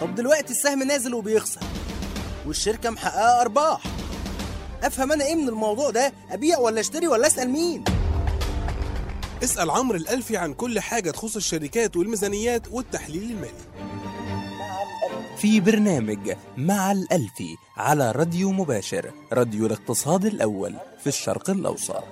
طب 0.00 0.14
دلوقتي 0.14 0.50
السهم 0.50 0.82
نازل 0.82 1.14
وبيخسر 1.14 1.60
والشركة 2.46 2.90
محققة 2.90 3.40
أرباح. 3.40 3.82
أفهم 4.82 5.12
أنا 5.12 5.24
إيه 5.24 5.34
من 5.34 5.48
الموضوع 5.48 5.90
ده؟ 5.90 6.12
أبيع 6.30 6.58
ولا 6.58 6.80
أشتري 6.80 7.08
ولا 7.08 7.26
أسأل 7.26 7.50
مين؟ 7.50 7.84
اسأل 9.42 9.70
عمرو 9.70 9.96
الألفي 9.96 10.36
عن 10.36 10.54
كل 10.54 10.80
حاجة 10.80 11.10
تخص 11.10 11.36
الشركات 11.36 11.96
والميزانيات 11.96 12.72
والتحليل 12.72 13.22
المالي. 13.22 13.93
في 15.36 15.60
برنامج 15.60 16.32
مع 16.56 16.92
الألفي 16.92 17.56
على 17.76 18.12
راديو 18.12 18.52
مباشر 18.52 19.10
راديو 19.32 19.66
الاقتصاد 19.66 20.24
الأول 20.24 20.74
في 21.00 21.06
الشرق 21.06 21.50
الأوسط. 21.50 22.04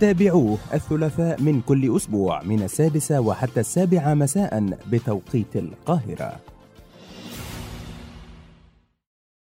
تابعوه 0.00 0.58
الثلاثاء 0.74 1.40
من 1.40 1.60
كل 1.60 1.96
أسبوع 1.96 2.42
من 2.42 2.62
السادسة 2.62 3.20
وحتى 3.20 3.60
السابعة 3.60 4.14
مساء 4.14 4.78
بتوقيت 4.90 5.56
القاهرة. 5.56 6.40